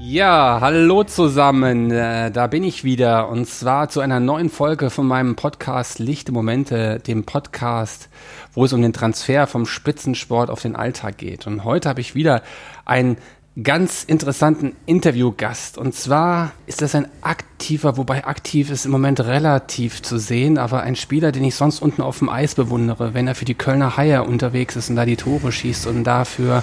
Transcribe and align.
Ja, 0.00 0.58
hallo 0.60 1.02
zusammen, 1.02 1.90
äh, 1.90 2.30
da 2.30 2.46
bin 2.46 2.62
ich 2.62 2.84
wieder. 2.84 3.28
Und 3.28 3.48
zwar 3.48 3.88
zu 3.88 3.98
einer 3.98 4.20
neuen 4.20 4.48
Folge 4.48 4.90
von 4.90 5.08
meinem 5.08 5.34
Podcast 5.34 5.98
Lichte 5.98 6.30
Momente, 6.30 7.00
dem 7.00 7.24
Podcast, 7.24 8.08
wo 8.52 8.64
es 8.64 8.72
um 8.72 8.80
den 8.80 8.92
Transfer 8.92 9.48
vom 9.48 9.66
Spitzensport 9.66 10.50
auf 10.50 10.62
den 10.62 10.76
Alltag 10.76 11.18
geht. 11.18 11.48
Und 11.48 11.64
heute 11.64 11.88
habe 11.88 12.00
ich 12.00 12.14
wieder 12.14 12.44
einen 12.84 13.16
ganz 13.60 14.04
interessanten 14.04 14.76
Interviewgast. 14.86 15.78
Und 15.78 15.96
zwar 15.96 16.52
ist 16.66 16.80
das 16.80 16.94
ein 16.94 17.08
aktiver, 17.22 17.96
wobei 17.96 18.24
aktiv 18.24 18.70
ist 18.70 18.86
im 18.86 18.92
Moment 18.92 19.18
relativ 19.18 20.00
zu 20.02 20.16
sehen, 20.20 20.58
aber 20.58 20.82
ein 20.82 20.94
Spieler, 20.94 21.32
den 21.32 21.42
ich 21.42 21.56
sonst 21.56 21.82
unten 21.82 22.02
auf 22.02 22.18
dem 22.18 22.28
Eis 22.28 22.54
bewundere, 22.54 23.14
wenn 23.14 23.26
er 23.26 23.34
für 23.34 23.44
die 23.46 23.56
Kölner 23.56 23.96
Haie 23.96 24.22
unterwegs 24.22 24.76
ist 24.76 24.90
und 24.90 24.94
da 24.96 25.04
die 25.04 25.16
Tore 25.16 25.50
schießt 25.50 25.88
und 25.88 26.04
dafür 26.04 26.62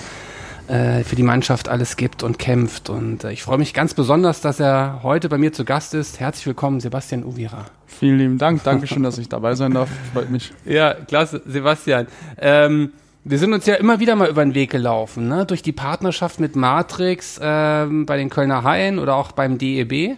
äh, 0.68 1.04
für 1.04 1.16
die 1.16 1.24
Mannschaft 1.24 1.70
alles 1.70 1.98
gibt 1.98 2.24
und 2.24 2.40
kämpft. 2.40 2.90
Und 2.90 3.24
äh, 3.24 3.32
ich 3.32 3.44
freue 3.44 3.58
mich 3.58 3.74
ganz 3.74 3.94
besonders, 3.94 4.42
dass 4.42 4.60
er 4.60 5.02
heute 5.04 5.30
bei 5.30 5.38
mir 5.38 5.54
zu 5.54 5.66
Gast 5.66 5.94
ist. 5.94 6.20
Herzlich 6.20 6.48
willkommen, 6.48 6.80
Sebastian 6.80 7.24
Uvira. 7.24 7.66
Vielen 7.88 8.18
lieben 8.18 8.38
Dank. 8.38 8.64
Dankeschön, 8.64 9.04
dass 9.04 9.18
ich 9.18 9.30
dabei 9.30 9.55
sein 9.55 9.74
darf. 9.74 9.90
Freut 10.14 10.30
mich. 10.30 10.52
Ja, 10.66 10.94
klasse, 10.94 11.41
Sebastian. 11.46 12.07
Ähm, 12.38 12.91
wir 13.24 13.40
sind 13.40 13.54
uns 13.54 13.66
ja 13.66 13.76
immer 13.76 13.99
wieder 13.99 14.16
mal 14.16 14.30
über 14.30 14.44
den 14.44 14.54
Weg 14.54 14.70
gelaufen, 14.70 15.27
ne? 15.27 15.46
durch 15.46 15.63
die 15.63 15.72
Partnerschaft 15.72 16.40
mit 16.40 16.55
Matrix 16.55 17.40
ähm, 17.41 18.05
bei 18.05 18.18
den 18.18 18.29
Kölner 18.29 18.63
Haien 18.63 19.00
oder 19.00 19.16
auch 19.16 19.32
beim 19.32 19.57
DEB. 19.57 20.18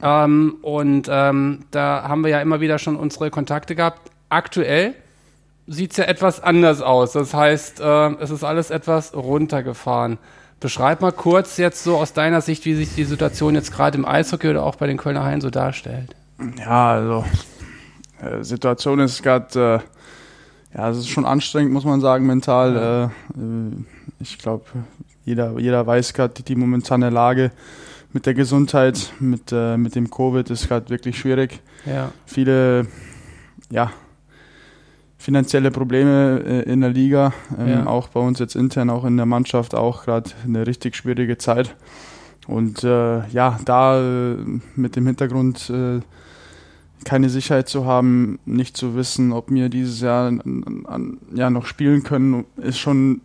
Ja. 0.00 0.24
Ähm, 0.24 0.56
und 0.60 1.08
ähm, 1.10 1.60
da 1.70 2.06
haben 2.06 2.22
wir 2.22 2.30
ja 2.30 2.40
immer 2.40 2.60
wieder 2.60 2.78
schon 2.78 2.96
unsere 2.96 3.30
Kontakte 3.30 3.74
gehabt. 3.74 4.10
Aktuell 4.28 4.94
sieht 5.66 5.92
es 5.92 5.96
ja 5.96 6.04
etwas 6.04 6.40
anders 6.42 6.80
aus. 6.80 7.12
Das 7.12 7.34
heißt, 7.34 7.80
äh, 7.80 8.14
es 8.20 8.30
ist 8.30 8.44
alles 8.44 8.70
etwas 8.70 9.14
runtergefahren. 9.14 10.18
Beschreib 10.60 11.00
mal 11.00 11.12
kurz 11.12 11.56
jetzt 11.56 11.84
so 11.84 11.96
aus 11.96 12.12
deiner 12.12 12.40
Sicht, 12.40 12.64
wie 12.64 12.74
sich 12.74 12.94
die 12.94 13.04
Situation 13.04 13.54
jetzt 13.54 13.72
gerade 13.72 13.98
im 13.98 14.06
Eishockey 14.06 14.48
oder 14.48 14.64
auch 14.64 14.76
bei 14.76 14.86
den 14.86 14.96
Kölner 14.96 15.24
Haien 15.24 15.40
so 15.40 15.50
darstellt. 15.50 16.14
Ja, 16.58 16.92
also 16.92 17.24
äh, 18.20 18.42
Situation 18.42 19.00
ist 19.00 19.22
gerade, 19.22 19.82
äh, 20.74 20.76
ja, 20.78 20.90
es 20.90 20.98
ist 20.98 21.08
schon 21.08 21.24
anstrengend, 21.24 21.72
muss 21.72 21.84
man 21.84 22.00
sagen, 22.00 22.26
mental. 22.26 23.12
Äh 23.36 23.38
ich 24.20 24.38
glaube, 24.38 24.64
jeder, 25.24 25.58
jeder 25.58 25.86
weiß 25.86 26.14
gerade 26.14 26.34
die, 26.34 26.42
die, 26.42 26.56
momentane 26.56 27.10
Lage 27.10 27.50
mit 28.12 28.26
der 28.26 28.34
Gesundheit, 28.34 29.12
mit, 29.20 29.52
äh, 29.52 29.76
mit 29.76 29.94
dem 29.94 30.10
Covid 30.10 30.48
ist 30.50 30.68
gerade 30.68 30.88
wirklich 30.90 31.18
schwierig. 31.18 31.60
Ja. 31.86 32.10
Viele, 32.26 32.86
ja, 33.70 33.92
finanzielle 35.24 35.70
Probleme 35.70 36.42
äh, 36.44 36.70
in 36.70 36.82
der 36.82 36.90
Liga, 36.90 37.32
ähm, 37.58 37.68
ja. 37.68 37.86
auch 37.86 38.08
bei 38.08 38.20
uns 38.20 38.38
jetzt 38.40 38.56
intern, 38.56 38.90
auch 38.90 39.06
in 39.06 39.16
der 39.16 39.24
Mannschaft, 39.24 39.74
auch 39.74 40.04
gerade 40.04 40.30
eine 40.44 40.66
richtig 40.66 40.96
schwierige 40.96 41.38
Zeit. 41.38 41.74
Und 42.46 42.84
äh, 42.84 43.26
ja, 43.28 43.58
da 43.64 44.02
äh, 44.02 44.36
mit 44.76 44.96
dem 44.96 45.06
Hintergrund 45.06 45.70
äh, 45.70 46.00
keine 47.06 47.30
Sicherheit 47.30 47.70
zu 47.70 47.86
haben, 47.86 48.38
nicht 48.44 48.76
zu 48.76 48.96
wissen, 48.96 49.32
ob 49.32 49.50
wir 49.50 49.70
dieses 49.70 50.02
Jahr 50.02 50.26
an, 50.26 50.84
an, 50.86 51.18
ja, 51.34 51.48
noch 51.48 51.64
spielen 51.64 52.02
können, 52.02 52.44
ist 52.58 52.78
schon 52.78 53.22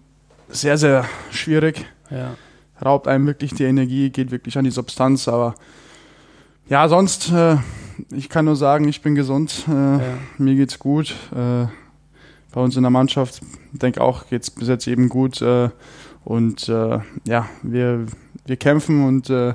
sehr, 0.47 0.77
sehr 0.77 1.03
schwierig. 1.31 1.85
Ja. 2.09 2.35
Raubt 2.83 3.09
einem 3.09 3.27
wirklich 3.27 3.53
die 3.55 3.65
Energie, 3.65 4.09
geht 4.09 4.31
wirklich 4.31 4.57
an 4.57 4.63
die 4.63 4.71
Substanz, 4.71 5.27
aber 5.27 5.55
ja, 6.69 6.87
sonst, 6.87 7.29
äh, 7.33 7.57
ich 8.09 8.29
kann 8.29 8.45
nur 8.45 8.55
sagen, 8.55 8.87
ich 8.87 9.01
bin 9.01 9.15
gesund, 9.15 9.65
äh, 9.67 9.71
ja. 9.71 10.17
mir 10.37 10.55
geht's 10.55 10.79
gut. 10.79 11.13
Bei 12.51 12.61
uns 12.61 12.75
in 12.75 12.83
der 12.83 12.89
Mannschaft. 12.89 13.41
Ich 13.73 13.79
denke 13.79 14.01
auch, 14.01 14.27
geht 14.27 14.43
es 14.43 14.51
bis 14.51 14.67
jetzt 14.67 14.87
eben 14.87 15.09
gut. 15.09 15.41
Äh, 15.41 15.69
und 16.25 16.67
äh, 16.67 16.99
ja, 17.25 17.47
wir, 17.63 18.05
wir 18.45 18.57
kämpfen 18.57 19.05
und 19.05 19.29
äh, 19.29 19.53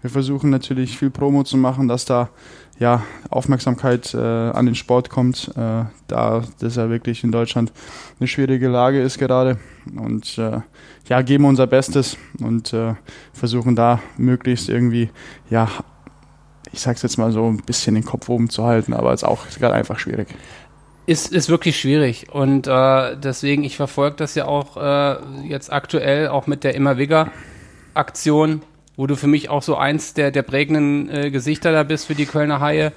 wir 0.00 0.10
versuchen 0.10 0.50
natürlich 0.50 0.98
viel 0.98 1.10
Promo 1.10 1.44
zu 1.44 1.56
machen, 1.56 1.88
dass 1.88 2.04
da 2.04 2.30
ja, 2.78 3.02
Aufmerksamkeit 3.30 4.12
äh, 4.12 4.18
an 4.18 4.66
den 4.66 4.74
Sport 4.74 5.08
kommt, 5.08 5.52
äh, 5.56 5.84
da 6.08 6.42
das 6.58 6.76
ja 6.76 6.90
wirklich 6.90 7.22
in 7.22 7.30
Deutschland 7.30 7.72
eine 8.18 8.26
schwierige 8.26 8.68
Lage 8.68 9.00
ist 9.00 9.18
gerade. 9.18 9.58
Und 9.96 10.36
äh, 10.38 10.60
ja, 11.08 11.22
geben 11.22 11.44
unser 11.44 11.68
Bestes 11.68 12.16
und 12.40 12.72
äh, 12.72 12.94
versuchen 13.32 13.76
da 13.76 14.00
möglichst 14.16 14.68
irgendwie, 14.68 15.10
ja, 15.48 15.68
ich 16.72 16.80
sag's 16.80 17.02
jetzt 17.02 17.18
mal 17.18 17.30
so, 17.30 17.46
ein 17.46 17.58
bisschen 17.58 17.94
den 17.94 18.04
Kopf 18.04 18.28
oben 18.28 18.48
zu 18.50 18.64
halten, 18.64 18.94
aber 18.94 19.12
es 19.12 19.22
ist 19.22 19.28
auch 19.28 19.46
gerade 19.58 19.74
einfach 19.74 19.98
schwierig 19.98 20.28
ist, 21.06 21.32
ist 21.32 21.48
wirklich 21.48 21.78
schwierig. 21.78 22.26
Und 22.32 22.66
äh, 22.66 23.16
deswegen, 23.16 23.64
ich 23.64 23.76
verfolge 23.76 24.16
das 24.16 24.34
ja 24.34 24.46
auch 24.46 24.76
äh, 24.76 25.16
jetzt 25.48 25.72
aktuell, 25.72 26.28
auch 26.28 26.46
mit 26.46 26.64
der 26.64 26.74
Immer 26.74 26.96
Aktion, 27.94 28.62
wo 28.96 29.06
du 29.06 29.16
für 29.16 29.26
mich 29.26 29.50
auch 29.50 29.62
so 29.62 29.76
eins 29.76 30.14
der, 30.14 30.30
der 30.30 30.42
prägenden 30.42 31.10
äh, 31.10 31.30
Gesichter 31.30 31.72
da 31.72 31.82
bist 31.82 32.06
für 32.06 32.14
die 32.14 32.26
Kölner 32.26 32.60
Haie, 32.60 32.92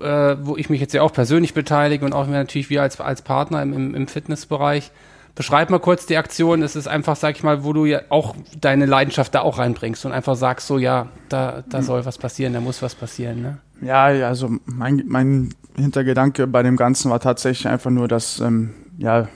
äh, 0.00 0.36
wo 0.40 0.56
ich 0.56 0.70
mich 0.70 0.80
jetzt 0.80 0.94
ja 0.94 1.02
auch 1.02 1.12
persönlich 1.12 1.54
beteilige 1.54 2.04
und 2.04 2.12
auch 2.12 2.26
natürlich 2.26 2.70
wir 2.70 2.82
als, 2.82 3.00
als 3.00 3.22
Partner 3.22 3.62
im, 3.62 3.72
im, 3.72 3.94
im 3.94 4.08
Fitnessbereich. 4.08 4.90
Beschreib 5.34 5.68
mal 5.70 5.80
kurz 5.80 6.06
die 6.06 6.16
Aktion. 6.16 6.62
Es 6.62 6.76
ist 6.76 6.86
einfach, 6.86 7.16
sag 7.16 7.36
ich 7.36 7.42
mal, 7.42 7.64
wo 7.64 7.72
du 7.72 7.86
ja 7.86 8.02
auch 8.08 8.36
deine 8.60 8.86
Leidenschaft 8.86 9.34
da 9.34 9.40
auch 9.42 9.58
reinbringst 9.58 10.06
und 10.06 10.12
einfach 10.12 10.36
sagst 10.36 10.68
so, 10.68 10.78
ja, 10.78 11.08
da, 11.28 11.64
da 11.68 11.82
soll 11.82 12.06
was 12.06 12.18
passieren, 12.18 12.52
da 12.52 12.60
muss 12.60 12.82
was 12.82 12.94
passieren, 12.94 13.42
ne? 13.42 13.58
Ja, 13.84 14.04
also 14.04 14.50
mein, 14.64 15.04
mein 15.06 15.50
Hintergedanke 15.76 16.46
bei 16.46 16.62
dem 16.62 16.76
Ganzen 16.76 17.10
war 17.10 17.20
tatsächlich 17.20 17.68
einfach 17.68 17.90
nur, 17.90 18.08
dass 18.08 18.40
ähm, 18.40 18.70
ja, 18.96 19.28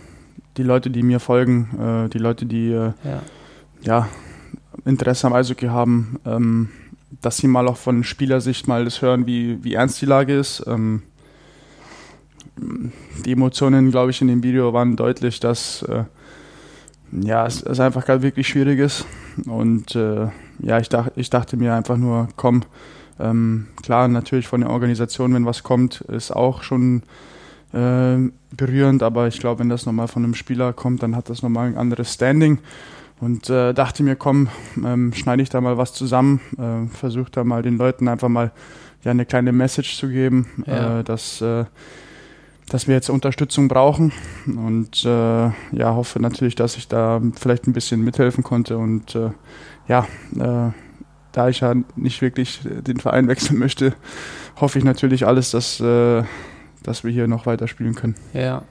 die 0.56 0.62
Leute, 0.62 0.88
die 0.90 1.02
mir 1.02 1.20
folgen, 1.20 2.06
äh, 2.06 2.08
die 2.08 2.18
Leute, 2.18 2.46
die 2.46 2.72
äh, 2.72 2.92
ja. 3.04 3.22
ja. 3.82 4.08
Interesse 4.84 5.26
am 5.26 5.34
Eishockey 5.34 5.66
haben, 5.66 6.18
ähm, 6.24 6.70
dass 7.20 7.36
sie 7.36 7.48
mal 7.48 7.68
auch 7.68 7.76
von 7.76 8.04
Spielersicht 8.04 8.68
mal 8.68 8.84
das 8.84 9.02
hören, 9.02 9.26
wie, 9.26 9.62
wie 9.62 9.74
ernst 9.74 10.00
die 10.00 10.06
Lage 10.06 10.38
ist. 10.38 10.64
Ähm, 10.66 11.02
die 13.24 13.32
Emotionen, 13.32 13.90
glaube 13.90 14.12
ich, 14.12 14.22
in 14.22 14.28
dem 14.28 14.42
Video 14.42 14.72
waren 14.72 14.96
deutlich, 14.96 15.40
dass 15.40 15.82
äh, 15.82 16.04
ja, 17.12 17.46
es, 17.46 17.62
es 17.62 17.80
einfach 17.80 18.06
gerade 18.06 18.22
wirklich 18.22 18.48
schwierig 18.48 18.78
ist. 18.78 19.04
Und 19.46 19.94
äh, 19.94 20.28
ja, 20.60 20.78
ich, 20.78 20.88
dach, 20.88 21.08
ich 21.16 21.28
dachte 21.28 21.58
mir 21.58 21.74
einfach 21.74 21.98
nur, 21.98 22.28
komm, 22.36 22.62
ähm, 23.20 23.66
klar, 23.82 24.08
natürlich 24.08 24.48
von 24.48 24.60
der 24.60 24.70
Organisation, 24.70 25.34
wenn 25.34 25.46
was 25.46 25.62
kommt, 25.62 26.00
ist 26.02 26.30
auch 26.30 26.62
schon 26.62 27.02
äh, 27.72 28.16
berührend, 28.56 29.02
aber 29.02 29.28
ich 29.28 29.38
glaube, 29.38 29.60
wenn 29.60 29.68
das 29.68 29.86
nochmal 29.86 30.08
von 30.08 30.24
einem 30.24 30.34
Spieler 30.34 30.72
kommt, 30.72 31.02
dann 31.02 31.16
hat 31.16 31.28
das 31.28 31.42
nochmal 31.42 31.68
ein 31.68 31.76
anderes 31.76 32.14
Standing. 32.14 32.58
Und 33.20 33.50
äh, 33.50 33.74
dachte 33.74 34.04
mir, 34.04 34.14
komm, 34.14 34.48
ähm, 34.84 35.12
schneide 35.12 35.42
ich 35.42 35.48
da 35.48 35.60
mal 35.60 35.76
was 35.76 35.92
zusammen, 35.92 36.40
äh, 36.56 36.86
versuche 36.94 37.30
da 37.32 37.42
mal 37.42 37.62
den 37.62 37.76
Leuten 37.76 38.06
einfach 38.06 38.28
mal 38.28 38.52
ja, 39.02 39.10
eine 39.10 39.26
kleine 39.26 39.52
Message 39.52 39.96
zu 39.96 40.08
geben, 40.08 40.46
ja. 40.66 41.00
äh, 41.00 41.04
dass, 41.04 41.40
äh, 41.40 41.64
dass 42.68 42.86
wir 42.86 42.94
jetzt 42.94 43.10
Unterstützung 43.10 43.66
brauchen. 43.66 44.12
Und 44.46 45.04
äh, 45.04 45.08
ja, 45.08 45.94
hoffe 45.94 46.20
natürlich, 46.20 46.54
dass 46.54 46.76
ich 46.76 46.86
da 46.86 47.20
vielleicht 47.34 47.66
ein 47.66 47.72
bisschen 47.72 48.02
mithelfen 48.02 48.44
konnte. 48.44 48.78
Und 48.78 49.16
äh, 49.16 49.30
ja, 49.88 50.06
äh, 50.38 50.70
da 51.32 51.48
ich 51.48 51.60
ja 51.60 51.74
nicht 51.96 52.22
wirklich 52.22 52.60
den 52.64 53.00
Verein 53.00 53.28
wechseln 53.28 53.58
möchte, 53.58 53.94
hoffe 54.56 54.78
ich 54.78 54.84
natürlich 54.84 55.26
alles, 55.26 55.50
dass, 55.50 55.80
äh, 55.80 56.22
dass 56.82 57.04
wir 57.04 57.10
hier 57.10 57.26
noch 57.26 57.46
weiter 57.46 57.68
spielen 57.68 57.94
können. 57.94 58.14
Ja. 58.32 58.62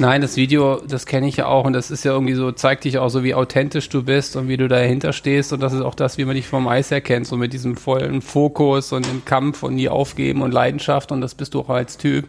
Nein, 0.00 0.22
das 0.22 0.36
Video, 0.36 0.80
das 0.88 1.06
kenne 1.06 1.28
ich 1.28 1.36
ja 1.36 1.46
auch 1.46 1.64
und 1.64 1.72
das 1.72 1.92
ist 1.92 2.04
ja 2.04 2.12
irgendwie 2.12 2.34
so, 2.34 2.50
zeigt 2.50 2.82
dich 2.82 2.98
auch 2.98 3.10
so, 3.10 3.22
wie 3.22 3.32
authentisch 3.32 3.88
du 3.88 4.02
bist 4.02 4.34
und 4.34 4.48
wie 4.48 4.56
du 4.56 4.66
dahinter 4.66 5.12
stehst 5.12 5.52
und 5.52 5.60
das 5.60 5.72
ist 5.72 5.82
auch 5.82 5.94
das, 5.94 6.18
wie 6.18 6.24
man 6.24 6.34
dich 6.34 6.48
vom 6.48 6.66
Eis 6.66 6.90
erkennt, 6.90 7.28
so 7.28 7.36
mit 7.36 7.52
diesem 7.52 7.76
vollen 7.76 8.20
Fokus 8.20 8.92
und 8.92 9.06
dem 9.06 9.24
Kampf 9.24 9.62
und 9.62 9.76
nie 9.76 9.88
aufgeben 9.88 10.42
und 10.42 10.52
Leidenschaft 10.52 11.12
und 11.12 11.20
das 11.20 11.36
bist 11.36 11.54
du 11.54 11.60
auch 11.60 11.68
als 11.68 11.96
Typ. 11.96 12.28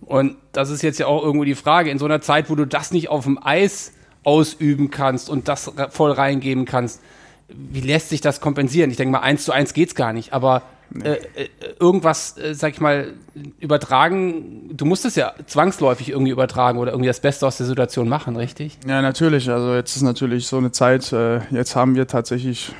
Und 0.00 0.36
das 0.52 0.70
ist 0.70 0.82
jetzt 0.82 0.98
ja 0.98 1.06
auch 1.06 1.22
irgendwo 1.22 1.44
die 1.44 1.54
Frage, 1.54 1.90
in 1.90 1.98
so 1.98 2.04
einer 2.04 2.20
Zeit, 2.20 2.50
wo 2.50 2.56
du 2.56 2.66
das 2.66 2.90
nicht 2.90 3.10
auf 3.10 3.24
dem 3.24 3.38
Eis 3.40 3.92
ausüben 4.24 4.90
kannst 4.90 5.30
und 5.30 5.46
das 5.46 5.70
voll 5.90 6.10
reingeben 6.10 6.64
kannst, 6.64 7.00
wie 7.48 7.80
lässt 7.80 8.10
sich 8.10 8.20
das 8.20 8.40
kompensieren? 8.40 8.90
Ich 8.90 8.96
denke 8.96 9.12
mal, 9.12 9.20
eins 9.20 9.44
zu 9.44 9.52
eins 9.52 9.72
geht's 9.72 9.94
gar 9.94 10.12
nicht, 10.12 10.32
aber 10.32 10.62
äh, 11.02 11.12
äh, 11.12 11.48
irgendwas, 11.78 12.38
äh, 12.38 12.54
sag 12.54 12.72
ich 12.72 12.80
mal, 12.80 13.12
übertragen, 13.60 14.70
du 14.72 14.86
musst 14.86 15.04
es 15.04 15.16
ja 15.16 15.34
zwangsläufig 15.46 16.08
irgendwie 16.08 16.32
übertragen 16.32 16.78
oder 16.78 16.92
irgendwie 16.92 17.08
das 17.08 17.20
Beste 17.20 17.46
aus 17.46 17.58
der 17.58 17.66
Situation 17.66 18.08
machen, 18.08 18.36
richtig? 18.36 18.78
Ja, 18.86 19.02
natürlich. 19.02 19.50
Also 19.50 19.74
jetzt 19.74 19.96
ist 19.96 20.02
natürlich 20.02 20.46
so 20.46 20.56
eine 20.56 20.72
Zeit, 20.72 21.12
äh, 21.12 21.40
jetzt 21.50 21.76
haben 21.76 21.94
wir 21.94 22.06
tatsächlich 22.06 22.72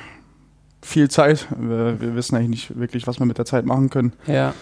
viel 0.81 1.09
Zeit. 1.09 1.47
Wir, 1.57 2.01
wir, 2.01 2.15
wissen 2.15 2.35
eigentlich 2.35 2.49
nicht 2.49 2.79
wirklich, 2.79 3.05
was 3.05 3.19
wir 3.19 3.25
mit 3.25 3.37
der 3.37 3.45
Zeit 3.45 3.65
machen 3.65 3.89
können. 3.89 4.13
Ja. 4.25 4.53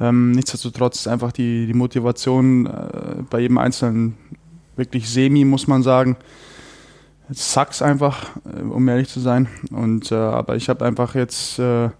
Ähm, 0.00 0.30
nichtsdestotrotz 0.32 1.00
ist 1.00 1.08
einfach 1.08 1.32
die, 1.32 1.66
die 1.66 1.74
Motivation 1.74 2.66
äh, 2.66 3.22
bei 3.28 3.40
jedem 3.40 3.58
Einzelnen 3.58 4.16
wirklich 4.76 5.10
semi, 5.10 5.44
muss 5.44 5.66
man 5.66 5.82
sagen. 5.82 6.16
Sucks 7.30 7.82
einfach, 7.82 8.30
äh, 8.44 8.62
um 8.62 8.86
ehrlich 8.88 9.08
zu 9.08 9.20
sein. 9.20 9.48
Und, 9.70 10.12
äh, 10.12 10.14
aber 10.14 10.56
ich 10.56 10.68
habe 10.68 10.84
einfach 10.84 11.14
jetzt 11.14 11.58
äh, 11.58 11.90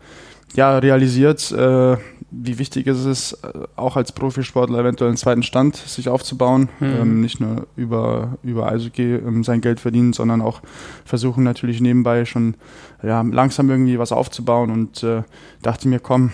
ja, 0.54 0.78
realisiert, 0.78 1.50
äh, 1.52 1.96
wie 2.30 2.58
wichtig 2.58 2.86
es 2.86 3.04
ist, 3.04 3.32
äh, 3.44 3.64
auch 3.76 3.96
als 3.96 4.12
Profisportler 4.12 4.78
eventuell 4.78 5.08
einen 5.08 5.16
zweiten 5.16 5.42
Stand 5.42 5.76
sich 5.76 6.08
aufzubauen. 6.08 6.68
Mhm. 6.80 6.86
Ähm, 6.86 7.20
nicht 7.20 7.40
nur 7.40 7.66
über, 7.76 8.38
über 8.42 8.70
Eishockey 8.70 9.14
ähm, 9.14 9.44
sein 9.44 9.60
Geld 9.60 9.80
verdienen, 9.80 10.12
sondern 10.12 10.40
auch 10.40 10.60
versuchen 11.04 11.44
natürlich 11.44 11.80
nebenbei 11.80 12.24
schon 12.24 12.54
ja, 13.02 13.22
langsam 13.22 13.70
irgendwie 13.70 13.98
was 13.98 14.12
aufzubauen 14.12 14.70
und 14.70 15.02
äh, 15.02 15.22
dachte 15.62 15.88
mir, 15.88 16.00
komm, 16.00 16.30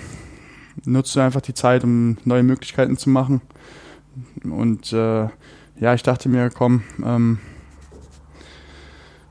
nutze 0.85 1.23
einfach 1.23 1.41
die 1.41 1.55
Zeit, 1.55 1.85
um 1.85 2.17
neue 2.25 2.43
Möglichkeiten 2.43 2.97
zu 2.97 3.11
machen. 3.11 3.41
Und 4.45 4.93
äh, 4.93 5.29
ja, 5.81 5.95
ich 5.95 6.03
dachte 6.03 6.29
mir, 6.29 6.51
komm, 6.51 6.83
ähm, 7.05 7.39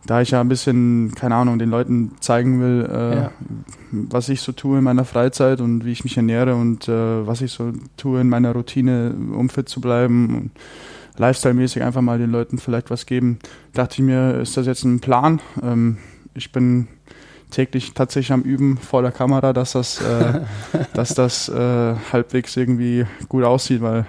da 0.08 0.22
ich 0.22 0.32
ja 0.32 0.42
ein 0.42 0.48
bisschen, 0.48 1.14
keine 1.16 1.36
Ahnung, 1.36 1.60
den 1.60 1.70
Leuten 1.70 2.14
zeigen 2.22 2.60
will, 2.62 2.90
äh, 2.90 3.16
ja. 3.16 3.32
was 3.92 4.30
ich 4.30 4.42
so 4.42 4.54
tue 4.54 4.80
in 4.80 4.84
meiner 4.84 5.06
Freizeit 5.06 5.62
und 5.62 5.86
wie 5.86 5.92
ich 5.92 6.04
mich 6.04 6.18
ernähre 6.18 6.56
und 6.56 6.88
äh, 6.88 7.28
was 7.28 7.42
ich 7.42 7.52
so 7.52 7.74
tue 7.98 8.22
in 8.22 8.30
meiner 8.30 8.54
Routine, 8.54 9.14
um 9.34 9.50
fit 9.50 9.70
zu 9.70 9.82
bleiben 9.82 10.36
und 10.36 10.52
lifestyle-mäßig 11.18 11.84
einfach 11.84 12.02
mal 12.02 12.18
den 12.18 12.32
Leuten 12.32 12.58
vielleicht 12.58 12.90
was 12.90 13.06
geben, 13.06 13.40
dachte 13.74 13.96
ich 13.96 14.00
mir, 14.02 14.40
ist 14.40 14.56
das 14.56 14.66
jetzt 14.66 14.86
ein 14.86 15.02
Plan? 15.02 15.42
Ähm, 15.62 15.98
ich 16.34 16.52
bin 16.52 16.88
täglich 17.52 17.94
tatsächlich 17.94 18.32
am 18.32 18.42
Üben 18.42 18.78
vor 18.78 19.02
der 19.02 19.12
Kamera, 19.12 19.54
dass 19.54 19.74
das, 19.74 20.02
äh, 20.02 20.42
dass 20.94 21.14
das 21.14 21.50
äh, 21.50 21.96
halbwegs 22.12 22.56
irgendwie 22.56 23.06
gut 23.28 23.44
aussieht, 23.44 23.82
weil 23.82 24.06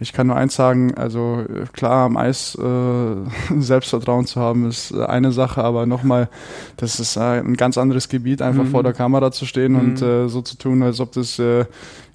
ich 0.00 0.12
kann 0.12 0.26
nur 0.26 0.36
eins 0.36 0.56
sagen, 0.56 0.94
also 0.94 1.44
klar, 1.72 2.06
am 2.06 2.16
Eis 2.16 2.56
äh, 2.56 3.14
Selbstvertrauen 3.60 4.26
zu 4.26 4.40
haben, 4.40 4.68
ist 4.68 4.92
eine 4.92 5.30
Sache, 5.30 5.62
aber 5.62 5.86
nochmal, 5.86 6.28
das 6.76 6.98
ist 6.98 7.16
äh, 7.16 7.40
ein 7.40 7.54
ganz 7.54 7.78
anderes 7.78 8.08
Gebiet, 8.08 8.42
einfach 8.42 8.64
mhm. 8.64 8.70
vor 8.70 8.82
der 8.82 8.92
Kamera 8.92 9.30
zu 9.30 9.46
stehen 9.46 9.72
mhm. 9.72 9.78
und 9.78 10.02
äh, 10.02 10.28
so 10.28 10.42
zu 10.42 10.58
tun, 10.58 10.82
als 10.82 11.00
ob 11.00 11.12
das, 11.12 11.38
äh, 11.38 11.64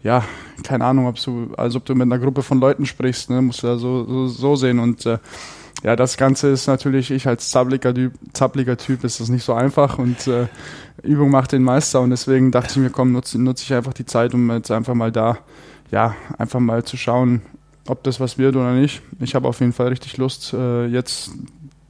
ja, 0.03 0.23
keine 0.63 0.85
Ahnung, 0.85 1.07
ob 1.07 1.21
du, 1.21 1.53
als 1.55 1.75
ob 1.75 1.85
du 1.85 1.95
mit 1.95 2.03
einer 2.03 2.19
Gruppe 2.19 2.43
von 2.43 2.59
Leuten 2.59 2.85
sprichst, 2.85 3.29
ne, 3.29 3.41
musst 3.41 3.63
du 3.63 3.67
ja 3.67 3.77
so, 3.77 4.03
so, 4.05 4.27
so 4.27 4.55
sehen 4.55 4.79
und 4.79 5.05
äh, 5.05 5.19
ja, 5.81 5.95
das 5.95 6.17
Ganze 6.17 6.49
ist 6.49 6.67
natürlich, 6.67 7.09
ich 7.09 7.27
als 7.27 7.49
zappliger 7.49 7.93
Typ, 7.93 8.13
zappliger 8.33 8.75
typ 8.75 9.05
ist 9.05 9.21
das 9.21 9.29
nicht 9.29 9.45
so 9.45 9.53
einfach 9.53 9.97
und 9.97 10.27
äh, 10.27 10.47
Übung 11.03 11.31
macht 11.31 11.53
den 11.53 11.63
Meister 11.63 12.01
und 12.01 12.09
deswegen 12.09 12.51
dachte 12.51 12.71
ich 12.71 12.77
mir, 12.77 12.89
komm, 12.89 13.13
nutze, 13.13 13.41
nutze 13.41 13.63
ich 13.63 13.73
einfach 13.73 13.93
die 13.93 14.05
Zeit, 14.05 14.33
um 14.33 14.51
jetzt 14.51 14.71
einfach 14.71 14.93
mal 14.93 15.13
da, 15.13 15.37
ja, 15.91 16.15
einfach 16.37 16.59
mal 16.59 16.83
zu 16.83 16.97
schauen, 16.97 17.41
ob 17.89 18.03
das 18.03 18.19
was 18.19 18.37
wird 18.37 18.55
oder 18.55 18.73
nicht. 18.73 19.01
Ich 19.19 19.35
habe 19.35 19.47
auf 19.47 19.59
jeden 19.59 19.73
Fall 19.73 19.87
richtig 19.87 20.17
Lust, 20.17 20.53
äh, 20.53 20.85
jetzt 20.87 21.31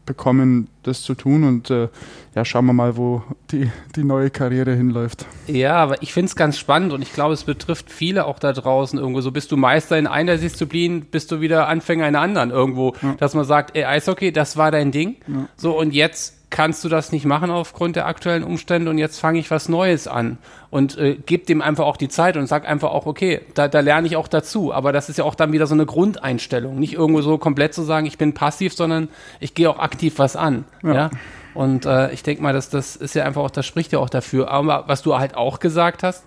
bekommen, 0.09 0.69
das 0.81 1.03
zu 1.03 1.13
tun 1.13 1.43
und 1.43 1.69
äh, 1.69 1.87
ja, 2.33 2.43
schauen 2.43 2.65
wir 2.65 2.73
mal, 2.73 2.97
wo 2.97 3.21
die, 3.51 3.69
die 3.95 4.03
neue 4.03 4.31
Karriere 4.31 4.73
hinläuft. 4.73 5.27
Ja, 5.45 5.75
aber 5.75 6.01
ich 6.01 6.13
finde 6.13 6.29
es 6.29 6.35
ganz 6.35 6.57
spannend 6.57 6.93
und 6.93 7.03
ich 7.03 7.13
glaube, 7.13 7.35
es 7.35 7.43
betrifft 7.43 7.91
viele 7.91 8.25
auch 8.25 8.39
da 8.39 8.51
draußen 8.51 8.97
irgendwo. 8.97 9.21
So 9.21 9.31
bist 9.31 9.51
du 9.51 9.57
Meister 9.57 9.99
in 9.99 10.07
einer 10.07 10.37
Disziplin, 10.37 11.05
bist 11.05 11.31
du 11.31 11.41
wieder 11.41 11.67
Anfänger 11.67 12.07
in 12.07 12.15
einer 12.15 12.23
anderen 12.23 12.49
irgendwo, 12.49 12.95
ja. 13.03 13.13
dass 13.19 13.35
man 13.35 13.45
sagt, 13.45 13.77
ey, 13.77 13.83
Eishockey, 13.83 14.31
das 14.31 14.57
war 14.57 14.71
dein 14.71 14.91
Ding. 14.91 15.17
Ja. 15.27 15.47
So 15.55 15.77
und 15.77 15.93
jetzt 15.93 16.38
kannst 16.49 16.83
du 16.83 16.89
das 16.89 17.11
nicht 17.11 17.25
machen 17.25 17.51
aufgrund 17.51 17.95
der 17.95 18.07
aktuellen 18.07 18.43
Umstände 18.43 18.89
und 18.89 18.97
jetzt 18.97 19.19
fange 19.19 19.39
ich 19.39 19.51
was 19.51 19.69
Neues 19.69 20.07
an 20.07 20.37
und 20.71 20.97
äh, 20.97 21.17
gib 21.25 21.45
dem 21.45 21.61
einfach 21.61 21.85
auch 21.85 21.97
die 21.97 22.09
Zeit 22.09 22.37
und 22.37 22.47
sag 22.47 22.67
einfach 22.67 22.91
auch, 22.91 23.05
okay, 23.05 23.41
da, 23.53 23.67
da 23.67 23.79
lerne 23.79 24.07
ich 24.07 24.15
auch 24.15 24.27
dazu. 24.27 24.73
Aber 24.73 24.91
das 24.91 25.09
ist 25.09 25.17
ja 25.17 25.23
auch 25.23 25.35
dann 25.35 25.51
wieder 25.51 25.67
so 25.67 25.73
eine 25.73 25.85
Grundeinstellung. 25.85 26.79
Nicht 26.79 26.93
irgendwo 26.93 27.21
so 27.21 27.37
komplett 27.37 27.73
zu 27.73 27.83
sagen, 27.83 28.05
ich 28.05 28.17
bin 28.17 28.33
passiv, 28.33 28.73
sondern 28.73 29.09
ich 29.39 29.53
gehe 29.53 29.69
auch 29.69 29.79
aktiv 29.79 30.15
was 30.17 30.35
an. 30.35 30.65
Ja. 30.83 30.93
ja? 30.93 31.09
Und 31.53 31.85
äh, 31.85 32.11
ich 32.11 32.23
denke 32.23 32.41
mal, 32.41 32.53
dass 32.53 32.69
das 32.69 32.95
ist 32.95 33.15
ja 33.15 33.25
einfach 33.25 33.41
auch, 33.41 33.51
das 33.51 33.65
spricht 33.65 33.91
ja 33.91 33.99
auch 33.99 34.09
dafür. 34.09 34.49
Aber 34.49 34.85
was 34.87 35.01
du 35.01 35.17
halt 35.17 35.35
auch 35.35 35.59
gesagt 35.59 36.03
hast, 36.03 36.23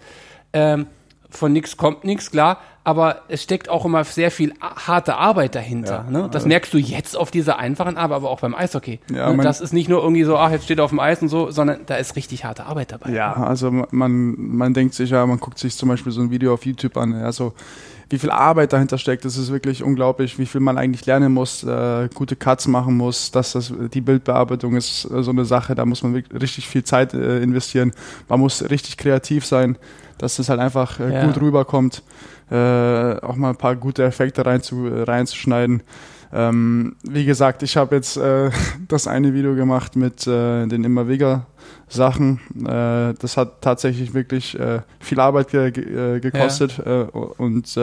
ähm, 0.52 0.86
von 1.30 1.52
nichts 1.52 1.76
kommt 1.76 2.04
nichts, 2.04 2.30
klar, 2.30 2.58
aber 2.84 3.22
es 3.28 3.42
steckt 3.42 3.68
auch 3.68 3.84
immer 3.84 4.02
sehr 4.04 4.30
viel 4.30 4.54
harte 4.60 5.16
Arbeit 5.16 5.54
dahinter. 5.54 6.04
Ja, 6.06 6.10
ne? 6.10 6.28
Das 6.30 6.46
merkst 6.46 6.74
du 6.74 6.78
jetzt 6.78 7.16
auf 7.16 7.30
dieser 7.30 7.58
einfachen 7.58 7.96
Arbeit, 7.96 8.16
aber 8.16 8.30
auch 8.30 8.40
beim 8.40 8.54
Eishockey. 8.54 8.98
Ja, 9.14 9.32
ne? 9.32 9.42
Das 9.42 9.60
ist 9.60 9.72
nicht 9.72 9.88
nur 9.88 10.02
irgendwie 10.02 10.24
so, 10.24 10.36
ach, 10.36 10.50
jetzt 10.50 10.64
steht 10.64 10.78
er 10.78 10.84
auf 10.84 10.90
dem 10.90 10.98
Eis 10.98 11.22
und 11.22 11.28
so, 11.28 11.50
sondern 11.50 11.80
da 11.86 11.96
ist 11.96 12.16
richtig 12.16 12.44
harte 12.44 12.66
Arbeit 12.66 12.90
dabei. 12.90 13.10
Ja, 13.10 13.34
also 13.34 13.70
man, 13.70 14.34
man 14.36 14.74
denkt 14.74 14.94
sich 14.94 15.10
ja, 15.10 15.24
man 15.26 15.38
guckt 15.38 15.58
sich 15.58 15.76
zum 15.76 15.88
Beispiel 15.90 16.10
so 16.10 16.20
ein 16.22 16.30
Video 16.30 16.54
auf 16.54 16.66
YouTube 16.66 16.96
an, 16.96 17.12
ja, 17.12 17.30
so 17.30 17.52
wie 18.12 18.18
viel 18.18 18.30
Arbeit 18.30 18.74
dahinter 18.74 18.98
steckt, 18.98 19.24
das 19.24 19.38
ist 19.38 19.50
wirklich 19.50 19.82
unglaublich, 19.82 20.38
wie 20.38 20.44
viel 20.44 20.60
man 20.60 20.76
eigentlich 20.76 21.06
lernen 21.06 21.32
muss, 21.32 21.64
äh, 21.64 22.10
gute 22.14 22.36
Cuts 22.36 22.68
machen 22.68 22.94
muss, 22.94 23.30
dass 23.30 23.52
das 23.52 23.72
die 23.94 24.02
Bildbearbeitung 24.02 24.76
ist 24.76 25.06
äh, 25.10 25.22
so 25.22 25.30
eine 25.30 25.46
Sache, 25.46 25.74
da 25.74 25.86
muss 25.86 26.02
man 26.02 26.12
wirklich 26.12 26.42
richtig 26.42 26.68
viel 26.68 26.84
Zeit 26.84 27.14
äh, 27.14 27.42
investieren. 27.42 27.92
Man 28.28 28.40
muss 28.40 28.68
richtig 28.68 28.98
kreativ 28.98 29.46
sein 29.46 29.78
dass 30.22 30.36
das 30.36 30.48
halt 30.48 30.60
einfach 30.60 31.00
äh, 31.00 31.12
ja. 31.12 31.26
gut 31.26 31.40
rüberkommt, 31.40 32.04
äh, 32.48 32.54
auch 32.54 33.34
mal 33.34 33.50
ein 33.50 33.56
paar 33.56 33.74
gute 33.74 34.04
Effekte 34.04 34.46
rein 34.46 34.62
zu, 34.62 34.86
reinzuschneiden. 34.86 35.82
Ähm, 36.32 36.94
wie 37.02 37.24
gesagt, 37.24 37.64
ich 37.64 37.76
habe 37.76 37.96
jetzt 37.96 38.16
äh, 38.16 38.50
das 38.88 39.08
eine 39.08 39.34
Video 39.34 39.56
gemacht 39.56 39.96
mit 39.96 40.24
äh, 40.28 40.64
den 40.68 40.84
Immerweger 40.84 41.46
Sachen. 41.88 42.38
Äh, 42.56 43.14
das 43.18 43.36
hat 43.36 43.62
tatsächlich 43.62 44.14
wirklich 44.14 44.56
äh, 44.58 44.82
viel 45.00 45.18
Arbeit 45.18 45.48
ge 45.48 45.70
äh, 45.70 46.20
gekostet 46.20 46.80
ja. 46.86 47.02
äh, 47.02 47.04
und 47.06 47.76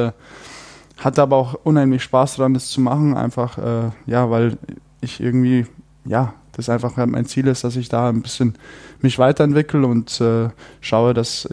hatte 0.97 1.21
aber 1.21 1.35
auch 1.35 1.55
unheimlich 1.63 2.03
Spaß 2.03 2.37
daran, 2.37 2.53
das 2.53 2.69
zu 2.69 2.79
machen. 2.79 3.15
Einfach, 3.15 3.57
ja, 4.05 4.29
weil 4.29 4.57
ich 4.99 5.21
irgendwie, 5.21 5.65
ja, 6.03 6.33
das 6.51 6.67
einfach 6.67 6.97
mein 6.97 7.25
Ziel 7.25 7.47
ist, 7.47 7.63
dass 7.63 7.77
ich 7.77 7.87
da 7.87 8.09
ein 8.09 8.21
bisschen 8.21 8.55
mich 8.99 9.17
weiterentwickle 9.17 9.87
und 9.87 10.21
schaue, 10.81 11.13
dass 11.13 11.47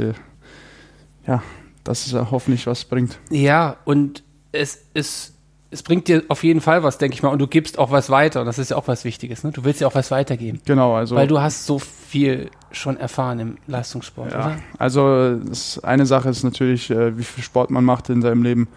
ja, 1.26 1.43
dass 1.84 2.06
es 2.06 2.12
hoffentlich 2.12 2.67
was 2.67 2.84
bringt. 2.84 3.19
Ja, 3.31 3.76
und 3.84 4.23
es 4.52 4.82
ist 4.94 5.37
es 5.70 5.82
bringt 5.82 6.08
dir 6.08 6.23
auf 6.28 6.44
jeden 6.44 6.61
Fall 6.61 6.82
was, 6.82 6.99
denke 6.99 7.14
ich 7.14 7.23
mal, 7.23 7.31
und 7.31 7.38
du 7.38 7.46
gibst 7.46 7.78
auch 7.78 7.90
was 7.90 8.08
weiter. 8.08 8.40
Und 8.40 8.46
das 8.46 8.58
ist 8.58 8.70
ja 8.70 8.76
auch 8.76 8.88
was 8.88 9.05
Wichtiges. 9.05 9.43
Ne? 9.43 9.52
Du 9.52 9.64
willst 9.64 9.81
ja 9.81 9.87
auch 9.87 9.94
was 9.94 10.11
weitergeben. 10.11 10.61
Genau, 10.64 10.94
also. 10.94 11.17
Weil 11.17 11.26
du 11.26 11.40
hast 11.40 11.67
so 11.67 11.78
viel 11.78 12.50
schon 12.70 12.96
erfahren 12.96 13.40
im 13.40 13.58
Leistungssport, 13.67 14.32
ja, 14.32 14.38
oder? 14.38 14.56
Also 14.78 15.40
eine 15.82 16.06
Sache 16.06 16.28
ist 16.28 16.44
natürlich, 16.44 16.90
äh, 16.90 17.17
wie 17.19 17.25
viel 17.25 17.43
Sport 17.43 17.70
man 17.70 17.84
macht 17.84 18.08
in 18.11 18.23
seinem 18.23 18.43
Leben 18.43 18.69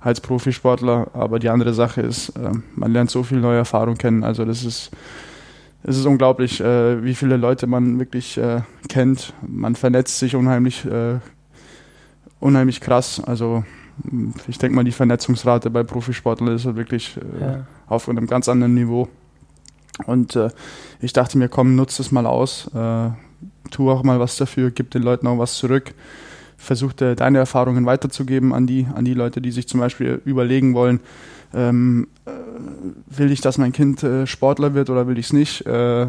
als 0.00 0.20
Profisportler. 0.20 1.08
Aber 1.14 1.38
die 1.38 1.48
andere 1.48 1.72
Sache 1.72 2.02
ist, 2.02 2.30
äh, 2.30 2.50
man 2.74 2.92
lernt 2.92 3.10
so 3.10 3.22
viel 3.22 3.38
neue 3.40 3.58
Erfahrung 3.58 3.96
kennen. 3.96 4.22
Also 4.22 4.44
das 4.44 4.64
ist, 4.64 4.90
es 5.82 5.96
ist 5.96 6.04
unglaublich, 6.04 6.60
äh, 6.60 7.02
wie 7.02 7.14
viele 7.14 7.36
Leute 7.36 7.66
man 7.66 7.98
wirklich 7.98 8.38
kennt. 8.88 9.32
Man 9.46 9.76
vernetzt 9.76 10.18
sich 10.18 10.36
unheimlich 10.36 10.86
unheimlich 12.44 12.80
krass. 12.80 13.22
Also 13.24 13.64
ich 14.48 14.58
denke 14.58 14.76
mal, 14.76 14.84
die 14.84 14.92
Vernetzungsrate 14.92 15.70
bei 15.70 15.82
Profisportlern 15.82 16.54
ist 16.54 16.64
wirklich 16.76 17.16
äh, 17.16 17.40
ja. 17.40 17.66
auf 17.86 18.08
einem 18.08 18.26
ganz 18.26 18.48
anderen 18.48 18.74
Niveau. 18.74 19.08
Und 20.06 20.36
äh, 20.36 20.50
ich 21.00 21.12
dachte 21.12 21.38
mir, 21.38 21.48
komm, 21.48 21.74
nutze 21.74 22.02
es 22.02 22.12
mal 22.12 22.26
aus, 22.26 22.68
äh, 22.74 23.10
tu 23.70 23.90
auch 23.90 24.02
mal 24.02 24.20
was 24.20 24.36
dafür, 24.36 24.70
gib 24.70 24.90
den 24.90 25.02
Leuten 25.02 25.26
auch 25.26 25.38
was 25.38 25.54
zurück, 25.54 25.94
versuche 26.58 27.14
deine 27.14 27.38
Erfahrungen 27.38 27.86
weiterzugeben 27.86 28.52
an 28.52 28.66
die, 28.66 28.86
an 28.94 29.04
die 29.04 29.14
Leute, 29.14 29.40
die 29.40 29.52
sich 29.52 29.66
zum 29.68 29.80
Beispiel 29.80 30.20
überlegen 30.24 30.74
wollen, 30.74 31.00
ähm, 31.54 32.08
äh, 32.26 32.30
will 33.16 33.30
ich, 33.30 33.40
dass 33.40 33.58
mein 33.58 33.72
Kind 33.72 34.02
äh, 34.02 34.26
Sportler 34.26 34.74
wird 34.74 34.90
oder 34.90 35.06
will 35.06 35.18
ich 35.18 35.26
es 35.26 35.32
nicht? 35.32 35.66
Äh, 35.66 36.08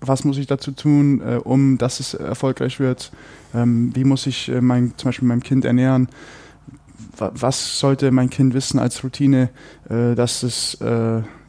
was 0.00 0.24
muss 0.24 0.38
ich 0.38 0.46
dazu 0.46 0.72
tun, 0.72 1.20
äh, 1.20 1.36
um 1.36 1.78
dass 1.78 2.00
es 2.00 2.14
erfolgreich 2.14 2.78
wird? 2.78 3.12
Ähm, 3.54 3.90
wie 3.94 4.04
muss 4.04 4.26
ich 4.26 4.48
äh, 4.48 4.60
mein, 4.60 4.94
zum 4.96 5.08
Beispiel 5.08 5.28
meinem 5.28 5.42
Kind 5.42 5.64
ernähren? 5.64 6.08
was 7.18 7.78
sollte 7.78 8.10
mein 8.10 8.30
Kind 8.30 8.52
wissen 8.52 8.80
als 8.80 9.04
Routine, 9.04 9.50
äh, 9.88 10.14
dass 10.16 10.42
es 10.42 10.78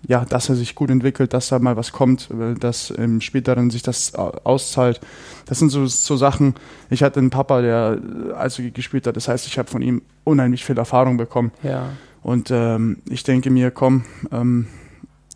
ja, 0.05 0.25
dass 0.25 0.49
er 0.49 0.55
sich 0.55 0.75
gut 0.75 0.89
entwickelt, 0.89 1.33
dass 1.33 1.47
da 1.47 1.59
mal 1.59 1.77
was 1.77 1.93
kommt, 1.93 2.29
dass 2.59 2.91
im 2.91 3.21
späteren 3.21 3.69
sich 3.69 3.81
das 3.81 4.13
auszahlt. 4.13 4.99
Das 5.45 5.59
sind 5.59 5.69
so, 5.69 5.85
so 5.85 6.17
Sachen. 6.17 6.55
Ich 6.89 7.03
hatte 7.03 7.21
einen 7.21 7.29
Papa, 7.29 7.61
der 7.61 7.99
also 8.35 8.61
gespielt 8.73 9.07
hat. 9.07 9.15
Das 9.15 9.29
heißt, 9.29 9.47
ich 9.47 9.57
habe 9.57 9.69
von 9.69 9.81
ihm 9.81 10.01
unheimlich 10.25 10.65
viel 10.65 10.77
Erfahrung 10.77 11.15
bekommen. 11.15 11.51
Ja. 11.63 11.89
Und 12.23 12.51
ähm, 12.51 12.97
ich 13.09 13.23
denke 13.23 13.49
mir, 13.49 13.69
komm, 13.69 14.05
ähm, 14.31 14.67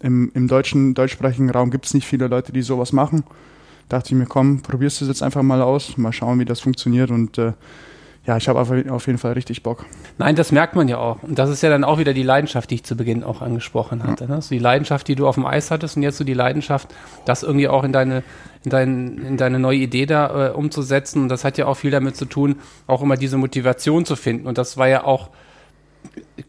im, 0.01 0.31
im 0.33 0.47
deutschen, 0.47 0.93
deutschsprachigen 0.93 1.49
Raum 1.49 1.69
gibt 1.69 1.85
es 1.85 1.93
nicht 1.93 2.07
viele 2.07 2.27
Leute, 2.27 2.51
die 2.51 2.61
sowas 2.61 2.93
machen. 2.93 3.23
Dachte 3.89 4.09
ich 4.09 4.15
mir, 4.15 4.25
komm, 4.25 4.61
probierst 4.61 5.01
du 5.01 5.05
es 5.05 5.09
jetzt 5.09 5.23
einfach 5.23 5.43
mal 5.43 5.61
aus, 5.61 5.97
mal 5.97 6.13
schauen, 6.13 6.39
wie 6.39 6.45
das 6.45 6.59
funktioniert. 6.59 7.11
Und 7.11 7.37
äh, 7.37 7.53
ja, 8.25 8.35
ich 8.35 8.49
habe 8.49 8.59
auf 8.59 9.07
jeden 9.07 9.19
Fall 9.19 9.33
richtig 9.33 9.63
Bock. 9.63 9.85
Nein, 10.17 10.35
das 10.35 10.51
merkt 10.51 10.75
man 10.75 10.89
ja 10.89 10.97
auch. 10.97 11.23
Und 11.23 11.39
das 11.39 11.49
ist 11.49 11.63
ja 11.63 11.69
dann 11.69 11.85
auch 11.85 11.97
wieder 11.97 12.13
die 12.13 12.23
Leidenschaft, 12.23 12.69
die 12.69 12.75
ich 12.75 12.83
zu 12.83 12.97
Beginn 12.97 13.23
auch 13.23 13.41
angesprochen 13.41 14.03
hatte. 14.03 14.25
Ja. 14.25 14.29
Ne? 14.29 14.35
Also 14.35 14.49
die 14.49 14.59
Leidenschaft, 14.59 15.07
die 15.07 15.15
du 15.15 15.27
auf 15.27 15.35
dem 15.35 15.45
Eis 15.45 15.71
hattest 15.71 15.95
und 15.95 16.03
jetzt 16.03 16.17
so 16.17 16.25
die 16.25 16.33
Leidenschaft, 16.33 16.93
das 17.23 17.43
irgendwie 17.43 17.69
auch 17.69 17.85
in 17.85 17.93
deine, 17.93 18.23
in 18.65 18.71
dein, 18.71 19.17
in 19.19 19.37
deine 19.37 19.59
neue 19.59 19.77
Idee 19.77 20.05
da 20.05 20.47
äh, 20.47 20.51
umzusetzen. 20.51 21.21
Und 21.21 21.29
das 21.29 21.45
hat 21.45 21.57
ja 21.57 21.67
auch 21.67 21.75
viel 21.75 21.91
damit 21.91 22.17
zu 22.17 22.25
tun, 22.25 22.57
auch 22.85 23.01
immer 23.01 23.15
diese 23.15 23.37
Motivation 23.37 24.05
zu 24.05 24.17
finden. 24.17 24.45
Und 24.45 24.57
das 24.57 24.75
war 24.75 24.89
ja 24.89 25.05
auch 25.05 25.29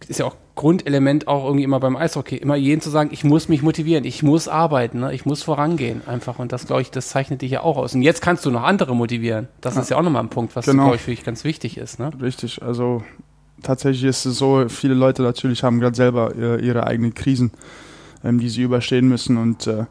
ist 0.09 0.19
ja 0.19 0.27
auch 0.27 0.37
Grundelement 0.55 1.29
auch 1.29 1.45
irgendwie 1.45 1.65
immer 1.65 1.81
beim 1.81 1.97
Eishockey, 1.97 2.37
immer 2.37 2.57
jeden 2.57 2.81
zu 2.81 2.91
sagen, 2.91 3.11
ich 3.13 3.25
muss 3.25 3.49
mich 3.49 3.63
motivieren, 3.63 4.05
ich 4.05 4.23
muss 4.23 4.49
arbeiten, 4.49 5.01
ne? 5.01 5.15
ich 5.15 5.25
muss 5.25 5.43
vorangehen 5.43 6.03
einfach. 6.07 6.39
Und 6.39 6.53
das, 6.53 6.67
glaube 6.67 6.83
ich, 6.83 6.91
das 6.91 7.09
zeichnet 7.09 7.43
dich 7.43 7.53
ja 7.53 7.63
auch 7.63 7.77
aus. 7.77 7.95
Und 7.95 8.03
jetzt 8.03 8.23
kannst 8.23 8.45
du 8.45 8.51
noch 8.51 8.65
andere 8.65 8.97
motivieren. 8.97 9.49
Das 9.61 9.77
ja. 9.77 9.83
ist 9.83 9.91
ja 9.91 9.97
auch 9.97 10.03
nochmal 10.03 10.23
ein 10.23 10.31
Punkt, 10.31 10.57
was, 10.57 10.67
genau. 10.67 10.85
glaube 10.85 10.97
ich, 10.97 11.03
für 11.03 11.13
dich 11.13 11.25
ganz 11.25 11.45
wichtig 11.45 11.79
ist. 11.79 11.99
Ne? 11.99 12.11
Richtig, 12.21 12.63
also 12.63 13.03
tatsächlich 13.63 14.05
ist 14.05 14.25
es 14.25 14.37
so, 14.37 14.69
viele 14.69 14.95
Leute 14.95 15.23
natürlich 15.23 15.63
haben 15.63 15.81
gerade 15.81 15.97
selber 15.97 16.35
ihre, 16.35 16.61
ihre 16.61 16.87
eigenen 16.87 17.15
Krisen, 17.15 17.53
ähm, 18.25 18.41
die 18.41 18.49
sie 18.49 18.63
überstehen 18.63 19.09
müssen. 19.09 19.37
Und 19.37 19.67
äh, 19.67 19.85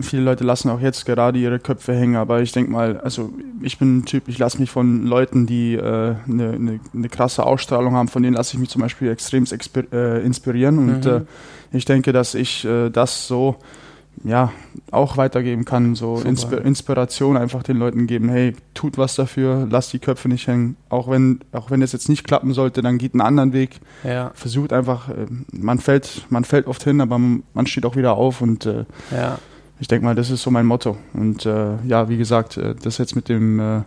viele 0.00 0.22
Leute 0.22 0.44
lassen 0.44 0.70
auch 0.70 0.80
jetzt 0.80 1.06
gerade 1.06 1.38
ihre 1.38 1.58
Köpfe 1.58 1.94
hängen, 1.94 2.16
aber 2.16 2.42
ich 2.42 2.52
denke 2.52 2.70
mal, 2.70 2.98
also 3.00 3.32
ich 3.62 3.78
bin 3.78 3.98
ein 3.98 4.04
Typ, 4.04 4.28
ich 4.28 4.38
lasse 4.38 4.58
mich 4.58 4.70
von 4.70 5.06
Leuten, 5.06 5.46
die 5.46 5.78
eine 5.78 6.16
äh, 6.26 6.30
ne, 6.30 6.58
ne, 6.58 6.80
ne 6.92 7.08
krasse 7.08 7.44
Ausstrahlung 7.46 7.94
haben, 7.94 8.08
von 8.08 8.22
denen 8.22 8.34
lasse 8.34 8.54
ich 8.54 8.60
mich 8.60 8.70
zum 8.70 8.82
Beispiel 8.82 9.10
extrem 9.10 9.44
äh, 9.92 10.24
inspirieren 10.24 10.78
und 10.78 11.04
mhm. 11.04 11.10
äh, 11.10 11.20
ich 11.72 11.84
denke, 11.84 12.12
dass 12.12 12.34
ich 12.34 12.64
äh, 12.64 12.90
das 12.90 13.26
so 13.28 13.56
ja 14.24 14.52
auch 14.90 15.16
weitergeben 15.16 15.64
kann, 15.64 15.94
so 15.94 16.18
Inspir 16.18 16.64
Inspiration 16.64 17.36
einfach 17.36 17.62
den 17.62 17.78
Leuten 17.78 18.06
geben, 18.06 18.28
hey, 18.28 18.54
tut 18.74 18.98
was 18.98 19.14
dafür, 19.14 19.66
lasst 19.70 19.92
die 19.92 19.98
Köpfe 19.98 20.28
nicht 20.28 20.46
hängen, 20.46 20.76
auch 20.90 21.08
wenn 21.08 21.40
auch 21.52 21.70
wenn 21.70 21.82
es 21.82 21.92
jetzt 21.92 22.08
nicht 22.08 22.24
klappen 22.24 22.52
sollte, 22.52 22.82
dann 22.82 22.98
geht 22.98 23.14
einen 23.14 23.22
anderen 23.22 23.52
Weg. 23.52 23.80
Ja. 24.04 24.32
Versucht 24.34 24.72
einfach, 24.72 25.08
äh, 25.08 25.26
man 25.52 25.78
fällt 25.78 26.26
man 26.28 26.44
fällt 26.44 26.66
oft 26.66 26.82
hin, 26.84 27.00
aber 27.00 27.18
man 27.18 27.66
steht 27.66 27.86
auch 27.86 27.96
wieder 27.96 28.14
auf 28.14 28.40
und 28.40 28.66
äh, 28.66 28.84
ja 29.10 29.38
ich 29.82 29.88
denke 29.88 30.04
mal, 30.04 30.14
das 30.14 30.30
ist 30.30 30.42
so 30.42 30.50
mein 30.52 30.64
Motto. 30.64 30.96
Und 31.12 31.44
äh, 31.44 31.74
ja, 31.88 32.08
wie 32.08 32.16
gesagt, 32.16 32.56
äh, 32.56 32.76
das 32.80 32.98
jetzt 32.98 33.16
mit 33.16 33.28
dem 33.28 33.58
äh, 33.58 33.80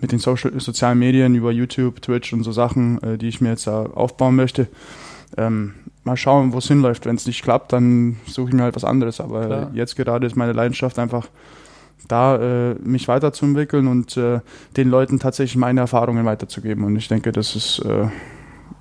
mit 0.00 0.10
den 0.10 0.18
Social, 0.18 0.58
sozialen 0.58 0.98
Medien 0.98 1.36
über 1.36 1.52
YouTube, 1.52 2.02
Twitch 2.02 2.32
und 2.32 2.42
so 2.42 2.50
Sachen, 2.50 3.00
äh, 3.04 3.18
die 3.18 3.28
ich 3.28 3.40
mir 3.40 3.50
jetzt 3.50 3.68
aufbauen 3.68 4.34
möchte. 4.34 4.66
Ähm, 5.36 5.74
mal 6.02 6.16
schauen, 6.16 6.52
wo 6.52 6.58
es 6.58 6.66
hinläuft. 6.66 7.06
Wenn 7.06 7.14
es 7.14 7.26
nicht 7.26 7.44
klappt, 7.44 7.72
dann 7.72 8.16
suche 8.26 8.48
ich 8.48 8.54
mir 8.54 8.64
halt 8.64 8.74
was 8.74 8.82
anderes. 8.82 9.20
Aber 9.20 9.46
Klar. 9.46 9.70
jetzt 9.74 9.94
gerade 9.94 10.26
ist 10.26 10.34
meine 10.34 10.52
Leidenschaft 10.52 10.98
einfach 10.98 11.28
da, 12.08 12.70
äh, 12.72 12.74
mich 12.82 13.06
weiterzuentwickeln 13.06 13.86
und 13.86 14.16
äh, 14.16 14.40
den 14.76 14.88
Leuten 14.88 15.20
tatsächlich 15.20 15.56
meine 15.56 15.78
Erfahrungen 15.78 16.26
weiterzugeben. 16.26 16.82
Und 16.82 16.96
ich 16.96 17.06
denke, 17.06 17.30
das 17.30 17.54
ist 17.54 17.80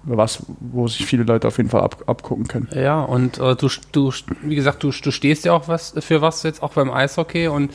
was, 0.07 0.43
wo 0.59 0.87
sich 0.87 1.05
viele 1.05 1.23
Leute 1.23 1.47
auf 1.47 1.57
jeden 1.57 1.69
Fall 1.69 1.81
ab, 1.81 2.03
abgucken 2.07 2.47
können. 2.47 2.69
Ja, 2.73 3.01
und 3.01 3.39
äh, 3.39 3.55
du, 3.55 3.69
du, 3.91 4.11
wie 4.41 4.55
gesagt, 4.55 4.83
du, 4.83 4.91
du 4.91 5.11
stehst 5.11 5.45
ja 5.45 5.53
auch 5.53 5.67
was 5.67 5.93
für 5.99 6.21
was 6.21 6.43
jetzt 6.43 6.63
auch 6.63 6.73
beim 6.73 6.91
Eishockey 6.91 7.49
und 7.49 7.73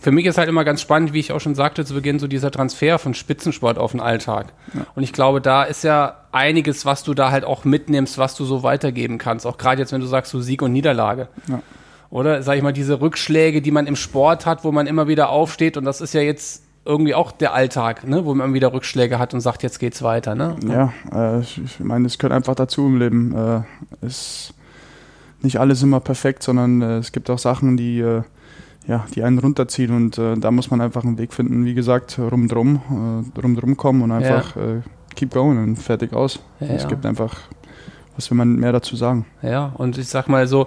für 0.00 0.10
mich 0.10 0.26
ist 0.26 0.36
halt 0.36 0.48
immer 0.48 0.64
ganz 0.64 0.80
spannend, 0.80 1.12
wie 1.12 1.20
ich 1.20 1.32
auch 1.32 1.40
schon 1.40 1.54
sagte 1.54 1.84
zu 1.84 1.94
Beginn, 1.94 2.18
so 2.18 2.26
dieser 2.26 2.50
Transfer 2.50 2.98
von 2.98 3.14
Spitzensport 3.14 3.78
auf 3.78 3.92
den 3.92 4.00
Alltag. 4.00 4.52
Ja. 4.74 4.86
Und 4.94 5.02
ich 5.02 5.12
glaube, 5.12 5.40
da 5.40 5.62
ist 5.62 5.84
ja 5.84 6.16
einiges, 6.32 6.84
was 6.84 7.02
du 7.02 7.14
da 7.14 7.30
halt 7.30 7.44
auch 7.44 7.64
mitnimmst, 7.64 8.18
was 8.18 8.34
du 8.34 8.44
so 8.44 8.62
weitergeben 8.62 9.18
kannst. 9.18 9.46
Auch 9.46 9.56
gerade 9.56 9.80
jetzt, 9.80 9.92
wenn 9.92 10.00
du 10.00 10.06
sagst, 10.06 10.32
so 10.32 10.40
Sieg 10.40 10.62
und 10.62 10.72
Niederlage. 10.72 11.28
Ja. 11.48 11.62
Oder, 12.10 12.42
sag 12.42 12.56
ich 12.56 12.62
mal, 12.62 12.72
diese 12.72 13.00
Rückschläge, 13.00 13.62
die 13.62 13.70
man 13.70 13.86
im 13.86 13.96
Sport 13.96 14.44
hat, 14.44 14.64
wo 14.64 14.72
man 14.72 14.86
immer 14.86 15.06
wieder 15.06 15.30
aufsteht 15.30 15.76
und 15.76 15.84
das 15.84 16.00
ist 16.00 16.12
ja 16.12 16.20
jetzt 16.20 16.64
irgendwie 16.90 17.14
auch 17.14 17.32
der 17.32 17.54
Alltag, 17.54 18.06
ne? 18.06 18.24
wo 18.24 18.34
man 18.34 18.52
wieder 18.52 18.72
Rückschläge 18.72 19.18
hat 19.18 19.32
und 19.32 19.40
sagt, 19.40 19.62
jetzt 19.62 19.78
geht's 19.78 20.02
weiter. 20.02 20.34
Ne? 20.34 20.56
Ja, 20.66 20.92
äh, 21.12 21.40
ich 21.40 21.78
meine, 21.78 22.06
es 22.06 22.18
gehört 22.18 22.32
einfach 22.32 22.56
dazu 22.56 22.86
im 22.86 22.98
Leben. 22.98 23.34
Äh, 23.34 24.06
ist 24.06 24.52
nicht 25.40 25.58
alles 25.58 25.82
immer 25.82 26.00
perfekt, 26.00 26.42
sondern 26.42 26.82
äh, 26.82 26.98
es 26.98 27.12
gibt 27.12 27.30
auch 27.30 27.38
Sachen, 27.38 27.76
die, 27.76 28.00
äh, 28.00 28.22
ja, 28.86 29.06
die 29.14 29.22
einen 29.22 29.38
runterziehen 29.38 29.94
und 29.94 30.18
äh, 30.18 30.36
da 30.36 30.50
muss 30.50 30.70
man 30.70 30.80
einfach 30.80 31.04
einen 31.04 31.16
Weg 31.16 31.32
finden, 31.32 31.64
wie 31.64 31.74
gesagt, 31.74 32.18
rumdrum, 32.18 33.24
äh, 33.36 33.40
rumdrum 33.40 33.76
kommen 33.76 34.02
und 34.02 34.10
einfach 34.10 34.56
ja. 34.56 34.62
Äh, 34.62 34.80
keep 35.14 35.30
going 35.30 35.62
und 35.62 35.76
fertig 35.76 36.12
aus. 36.12 36.40
Ja, 36.58 36.66
es 36.68 36.88
gibt 36.88 37.06
einfach 37.06 37.36
was 38.20 38.30
will 38.30 38.36
man 38.36 38.56
mehr 38.56 38.72
dazu 38.72 38.96
sagen? 38.96 39.24
Ja, 39.40 39.72
und 39.78 39.96
ich 39.96 40.08
sag 40.08 40.28
mal 40.28 40.46
so, 40.46 40.66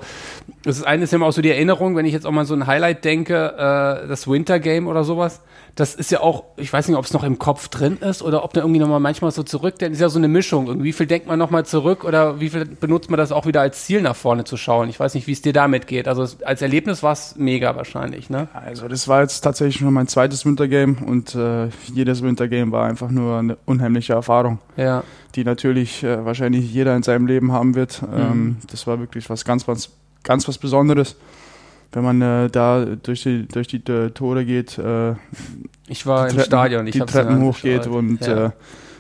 das 0.64 0.82
eine 0.82 1.04
ist 1.04 1.12
ja 1.12 1.18
immer 1.18 1.28
auch 1.28 1.34
so 1.34 1.44
die 1.44 1.52
Erinnerung, 1.52 1.96
wenn 1.96 2.06
ich 2.06 2.14
jetzt 2.14 2.26
auch 2.26 2.32
mal 2.32 2.46
so 2.46 2.56
ein 2.56 2.66
Highlight 2.66 3.06
denke, 3.06 3.54
äh, 3.56 4.08
das 4.08 4.28
Winter 4.28 4.60
Game 4.60 4.88
oder 4.88 5.04
sowas, 5.04 5.42
das 5.76 5.94
ist 5.94 6.12
ja 6.12 6.20
auch, 6.22 6.44
ich 6.58 6.72
weiß 6.72 6.88
nicht, 6.88 6.98
ob 6.98 7.06
es 7.06 7.14
noch 7.14 7.24
im 7.24 7.40
Kopf 7.40 7.68
drin 7.68 7.98
ist 7.98 8.22
oder 8.22 8.44
ob 8.44 8.54
da 8.54 8.62
irgendwie 8.62 8.80
nochmal 8.80 9.00
manchmal 9.00 9.32
so 9.32 9.42
zurückdenkt. 9.42 9.94
Ist 9.94 10.02
ja 10.02 10.10
so 10.10 10.20
eine 10.20 10.28
Mischung. 10.28 10.68
Irgendwie 10.68 10.86
wie 10.86 10.94
viel 10.94 11.08
denkt 11.08 11.28
man 11.28 11.40
nochmal 11.40 11.66
zurück 11.66 12.04
oder 12.04 12.40
wie 12.40 12.50
viel 12.50 12.66
benutzt 12.66 13.10
man 13.10 13.18
das 13.18 13.32
auch 13.32 13.48
wieder 13.48 13.62
als 13.62 13.86
Ziel 13.86 14.02
nach 14.02 14.16
vorne 14.16 14.44
zu 14.44 14.56
schauen? 14.58 14.90
Ich 14.90 15.00
weiß 15.00 15.16
nicht, 15.16 15.26
wie 15.26 15.32
es 15.32 15.42
dir 15.42 15.54
damit 15.54 15.88
geht. 15.88 16.08
Also 16.08 16.28
als 16.46 16.62
Erlebnis 16.62 17.02
war 17.02 17.14
es 17.14 17.36
mega 17.38 17.76
wahrscheinlich, 17.76 18.30
ne? 18.30 18.48
Also 18.54 18.88
das 18.88 19.08
war 19.08 19.22
jetzt 19.22 19.42
tatsächlich 19.42 19.78
schon 19.78 19.94
mein 19.94 20.08
zweites 20.08 20.46
Wintergame 20.46 20.96
und 21.06 21.34
äh, 21.34 21.70
jedes 21.92 22.22
Wintergame 22.22 22.72
war 22.72 22.86
einfach 22.86 23.10
nur 23.10 23.38
eine 23.38 23.58
unheimliche 23.66 24.14
Erfahrung. 24.14 24.60
Ja. 24.78 25.04
Die 25.36 25.44
natürlich 25.44 26.04
äh, 26.04 26.26
wahrscheinlich 26.26 26.72
jeder 26.72 26.96
in 26.96 27.04
seinem 27.04 27.28
Leben 27.28 27.52
haben 27.52 27.76
wird. 27.76 28.02
Mhm. 28.02 28.08
Ähm, 28.18 28.58
das 28.70 28.86
war 28.88 29.00
wirklich 29.00 29.30
was 29.30 29.46
ganz, 29.46 29.66
ganz, 29.66 29.90
ganz 30.24 30.48
was 30.48 30.58
Besonderes 30.58 31.16
wenn 31.94 32.04
man 32.04 32.22
äh, 32.22 32.50
da 32.50 32.86
durch 32.86 33.24
die, 33.24 33.48
durch 33.48 33.68
die 33.68 33.78
äh, 33.92 34.10
Tore 34.10 34.46
geht. 34.46 34.78
Äh, 34.78 35.14
ich 35.88 36.06
war 36.06 36.30
im 36.30 36.40
Stadion, 36.40 36.88
ich 36.88 36.94
die 36.94 37.00
Treppen 37.00 37.42
hochgeht 37.42 37.88
und 37.88 38.26
ja. 38.26 38.48
Äh, 38.48 38.52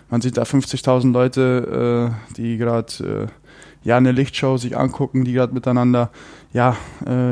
man 0.10 0.22
sieht 0.22 0.38
da 0.38 0.44
50.000 0.44 1.12
Leute, 1.12 2.13
äh, 2.30 2.34
die 2.36 2.58
gerade 2.58 3.28
äh, 3.84 3.88
ja 3.88 3.98
eine 3.98 4.12
Lichtshow 4.12 4.58
sich 4.58 4.78
angucken, 4.78 5.25
die 5.25 5.34
gerade 5.34 5.54
miteinander 5.54 6.12
ja 6.54 6.78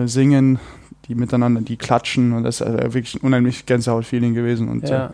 singen, 0.05 0.59
die 1.07 1.13
miteinander, 1.13 1.61
die 1.61 1.77
klatschen 1.77 2.33
und 2.33 2.43
das 2.43 2.59
ist 2.59 2.67
wirklich 2.67 3.13
ein 3.15 3.21
unheimlich 3.21 3.67
Gänsehaut-Feeling 3.67 4.33
gewesen 4.33 4.67
und 4.67 4.89
ja. 4.89 5.11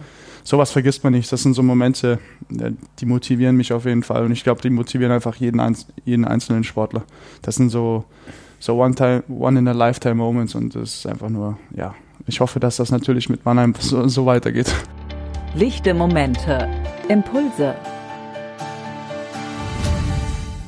Sowas 0.47 0.71
vergisst 0.71 1.03
man 1.03 1.11
nicht. 1.11 1.29
Das 1.29 1.43
sind 1.43 1.53
so 1.55 1.61
Momente, 1.61 2.19
die 2.49 3.05
motivieren 3.05 3.57
mich 3.57 3.73
auf 3.73 3.85
jeden 3.85 4.01
Fall 4.01 4.23
und 4.23 4.31
ich 4.31 4.45
glaube, 4.45 4.61
die 4.61 4.69
motivieren 4.69 5.11
einfach 5.11 5.35
jeden, 5.35 5.61
jeden 6.05 6.23
einzelnen 6.23 6.63
Sportler. 6.63 7.03
Das 7.41 7.55
sind 7.55 7.69
so 7.69 8.05
so 8.59 8.81
one 8.81 8.95
time, 8.95 9.23
one 9.27 9.59
in 9.59 9.67
a 9.67 9.73
lifetime 9.73 10.15
moments 10.15 10.55
und 10.55 10.73
das 10.73 10.95
ist 10.95 11.05
einfach 11.05 11.29
nur, 11.29 11.59
ja, 11.75 11.93
ich 12.25 12.39
hoffe, 12.39 12.61
dass 12.61 12.77
das 12.77 12.91
natürlich 12.91 13.29
mit 13.29 13.43
Mannheim 13.43 13.75
so, 13.79 14.07
so 14.07 14.25
weitergeht. 14.25 14.73
Lichte 15.53 15.93
Momente, 15.93 16.69
Impulse. 17.09 17.75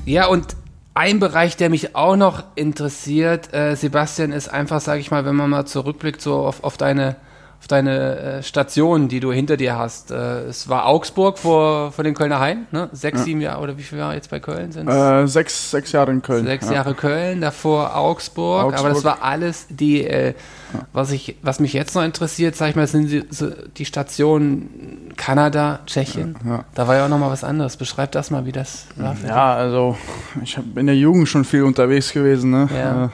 Ja, 0.06 0.28
und 0.28 0.58
ein 0.94 1.20
Bereich, 1.22 1.56
der 1.56 1.70
mich 1.70 1.96
auch 1.96 2.18
noch 2.18 2.44
interessiert, 2.56 3.54
äh, 3.54 3.76
Sebastian, 3.76 4.34
ist 4.34 4.50
einfach, 4.50 4.82
sage 4.82 5.00
ich 5.00 5.10
mal, 5.10 5.24
wenn 5.24 5.38
man 5.38 5.50
mal 5.50 5.66
zurückblickt 5.66 6.20
so 6.20 6.36
auf, 6.36 6.66
auf 6.66 6.76
deine 6.76 7.16
auf 7.60 7.68
deine 7.68 8.18
äh, 8.18 8.44
Station, 8.44 9.10
die 9.10 9.20
du 9.20 9.32
hinter 9.32 9.58
dir 9.58 9.78
hast. 9.78 10.12
Äh, 10.12 10.46
es 10.46 10.70
war 10.70 10.86
Augsburg 10.86 11.38
vor, 11.38 11.92
vor 11.92 12.04
den 12.04 12.14
Kölner 12.14 12.40
Hain, 12.40 12.68
ne? 12.72 12.90
Sechs, 12.94 13.20
ja. 13.20 13.26
sieben 13.26 13.42
Jahre, 13.42 13.62
oder 13.62 13.78
wie 13.78 13.84
viele 13.84 14.02
Jahre 14.02 14.16
jetzt 14.16 14.30
bei 14.30 14.40
Köln 14.40 14.72
sind 14.72 14.88
äh, 14.88 15.28
sechs, 15.28 15.72
sechs 15.72 15.92
Jahre 15.92 16.12
in 16.12 16.22
Köln. 16.22 16.46
Sechs 16.46 16.68
ja. 16.68 16.76
Jahre 16.76 16.94
Köln, 16.94 17.42
davor 17.42 17.96
Augsburg, 17.96 18.66
Augsburg, 18.66 18.80
aber 18.80 18.90
das 18.90 19.04
war 19.04 19.24
alles 19.24 19.68
die, 19.70 20.06
äh, 20.06 20.28
ja. 20.74 20.80
was 20.94 21.12
ich, 21.12 21.36
was 21.42 21.60
mich 21.60 21.74
jetzt 21.74 21.96
noch 21.96 22.04
interessiert, 22.04 22.56
sag 22.56 22.70
ich 22.70 22.76
mal, 22.76 22.88
sind 22.88 23.10
die, 23.10 23.26
so 23.30 23.52
die 23.76 23.86
Stationen 23.86 25.10
Kanada, 25.18 25.82
Tschechien. 25.86 26.36
Da 26.74 26.88
war 26.88 26.96
ja 26.96 27.06
auch 27.06 27.10
noch 27.10 27.20
mal 27.20 27.30
was 27.30 27.44
anderes. 27.44 27.76
Beschreib 27.76 28.14
das 28.14 28.32
mal, 28.32 28.46
wie 28.46 28.54
das 28.54 28.86
war. 28.96 29.18
Ja, 29.28 29.54
also 29.54 29.98
ich 30.42 30.58
habe 30.58 30.80
in 30.80 30.86
der 30.86 30.96
Jugend 30.96 31.28
schon 31.28 31.44
viel 31.44 31.64
unterwegs 31.64 32.14
gewesen. 32.14 32.52
Ne? 32.52 32.70
Ja. 32.74 33.06
Äh, 33.06 33.10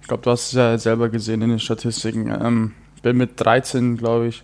ich 0.00 0.08
glaube, 0.08 0.22
du 0.22 0.30
hast 0.30 0.46
es 0.46 0.52
ja 0.52 0.78
selber 0.78 1.10
gesehen 1.10 1.42
in 1.42 1.50
den 1.50 1.58
Statistiken. 1.58 2.30
Ähm, 2.30 2.72
bin 3.04 3.18
mit 3.18 3.32
13, 3.36 3.96
glaube 3.96 4.26
ich, 4.26 4.42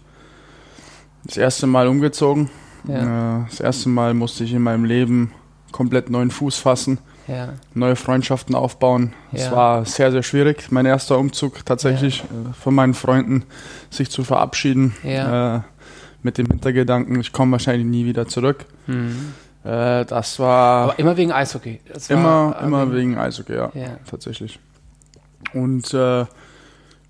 das 1.25 1.37
erste 1.37 1.67
Mal 1.67 1.89
umgezogen. 1.89 2.51
Ja. 2.87 3.41
Äh, 3.41 3.45
das 3.51 3.59
erste 3.59 3.89
Mal 3.89 4.15
musste 4.15 4.45
ich 4.45 4.53
in 4.53 4.63
meinem 4.63 4.85
Leben 4.85 5.33
komplett 5.73 6.11
neuen 6.11 6.31
Fuß 6.31 6.59
fassen, 6.59 6.99
ja. 7.27 7.55
neue 7.75 7.97
Freundschaften 7.97 8.55
aufbauen. 8.55 9.15
Es 9.33 9.47
ja. 9.47 9.53
war 9.53 9.85
sehr, 9.85 10.13
sehr 10.13 10.23
schwierig, 10.23 10.71
mein 10.71 10.87
erster 10.87 11.19
Umzug 11.19 11.65
tatsächlich 11.65 12.23
äh, 12.23 12.53
von 12.53 12.75
meinen 12.75 12.95
Freunden, 12.95 13.45
sich 13.89 14.11
zu 14.11 14.25
verabschieden. 14.25 14.95
Äh, 15.03 15.61
mit 16.23 16.37
dem 16.37 16.47
Hintergedanken, 16.49 17.19
ich 17.19 17.33
komme 17.33 17.53
wahrscheinlich 17.53 17.87
nie 17.87 18.05
wieder 18.05 18.29
zurück. 18.29 18.67
Mhm. 18.87 19.33
Äh, 19.65 20.05
das 20.05 20.39
war. 20.39 20.85
Aber 20.85 20.99
immer 20.99 21.17
wegen 21.17 21.33
Eishockey. 21.33 21.81
immer, 22.11 22.59
immer 22.63 22.83
wegen, 22.89 23.13
wegen 23.13 23.19
Eishockey, 23.19 23.55
ja, 23.55 23.71
tatsächlich. 24.05 24.59
Und 25.55 25.95
äh, 25.95 26.27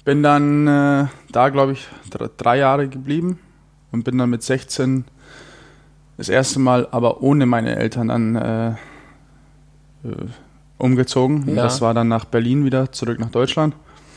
bin 0.05 0.23
dann 0.23 0.67
äh, 0.67 1.07
da, 1.31 1.49
glaube 1.49 1.73
ich, 1.73 1.89
drei 2.37 2.59
Jahre 2.59 2.89
geblieben 2.89 3.39
und 3.93 4.05
bin 4.05 4.19
dann 4.19 4.31
mit 4.31 4.43
16 4.43 5.05
das 6.17 6.29
erste 6.29 6.59
Mal, 6.59 6.87
aber 6.91 7.23
ohne 7.23 7.47
meine 7.47 7.77
Eltern 7.77 8.09
dann 8.09 8.37
äh, 8.37 8.69
äh, 8.71 8.75
umgezogen. 10.79 11.49
Ja. 11.49 11.63
Das 11.63 11.81
war 11.81 11.95
dann 11.95 12.09
nach 12.09 12.25
Berlin 12.25 12.65
wieder, 12.65 12.93
zurück 12.93 13.19
nach 13.19 13.31
Deutschland. 13.31 13.75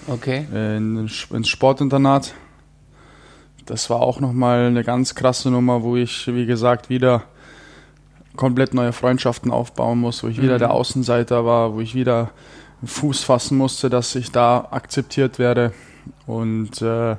Okay. 0.07 0.45
In, 0.51 1.09
ins 1.31 1.47
Sportinternat. 1.47 2.33
das 3.65 3.89
war 3.89 4.01
auch 4.01 4.19
nochmal 4.19 4.67
eine 4.67 4.83
ganz 4.83 5.15
krasse 5.15 5.49
Nummer, 5.49 5.81
wo 5.83 5.95
ich, 5.95 6.27
wie 6.27 6.45
gesagt, 6.45 6.89
wieder 6.89 7.23
komplett 8.35 8.73
neue 8.73 8.91
Freundschaften 8.91 9.51
aufbauen 9.51 9.99
muss, 9.99 10.23
wo 10.23 10.27
ich 10.27 10.37
mhm. 10.37 10.43
wieder 10.43 10.59
der 10.59 10.71
Außenseiter 10.71 11.45
war, 11.45 11.73
wo 11.73 11.81
ich 11.81 11.95
wieder 11.95 12.31
Fuß 12.85 13.23
fassen 13.23 13.57
musste, 13.57 13.89
dass 13.89 14.15
ich 14.15 14.31
da 14.31 14.67
akzeptiert 14.71 15.39
werde. 15.39 15.73
Und 16.25 16.81
äh, 16.81 17.15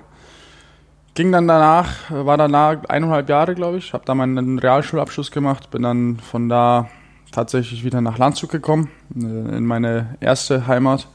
ging 1.15 1.33
dann 1.33 1.47
danach, 1.47 2.11
war 2.11 2.37
danach 2.37 2.85
eineinhalb 2.89 3.29
Jahre, 3.29 3.55
glaube 3.55 3.79
ich, 3.79 3.93
habe 3.93 4.05
da 4.05 4.15
meinen 4.15 4.59
Realschulabschluss 4.59 5.31
gemacht, 5.31 5.71
bin 5.71 5.83
dann 5.83 6.19
von 6.19 6.49
da 6.49 6.89
tatsächlich 7.33 7.85
wieder 7.85 8.01
nach 8.01 8.19
Landshut 8.19 8.51
gekommen, 8.51 8.91
äh, 9.15 9.57
in 9.57 9.67
meine 9.67 10.17
erste 10.21 10.67
Heimat. 10.67 11.09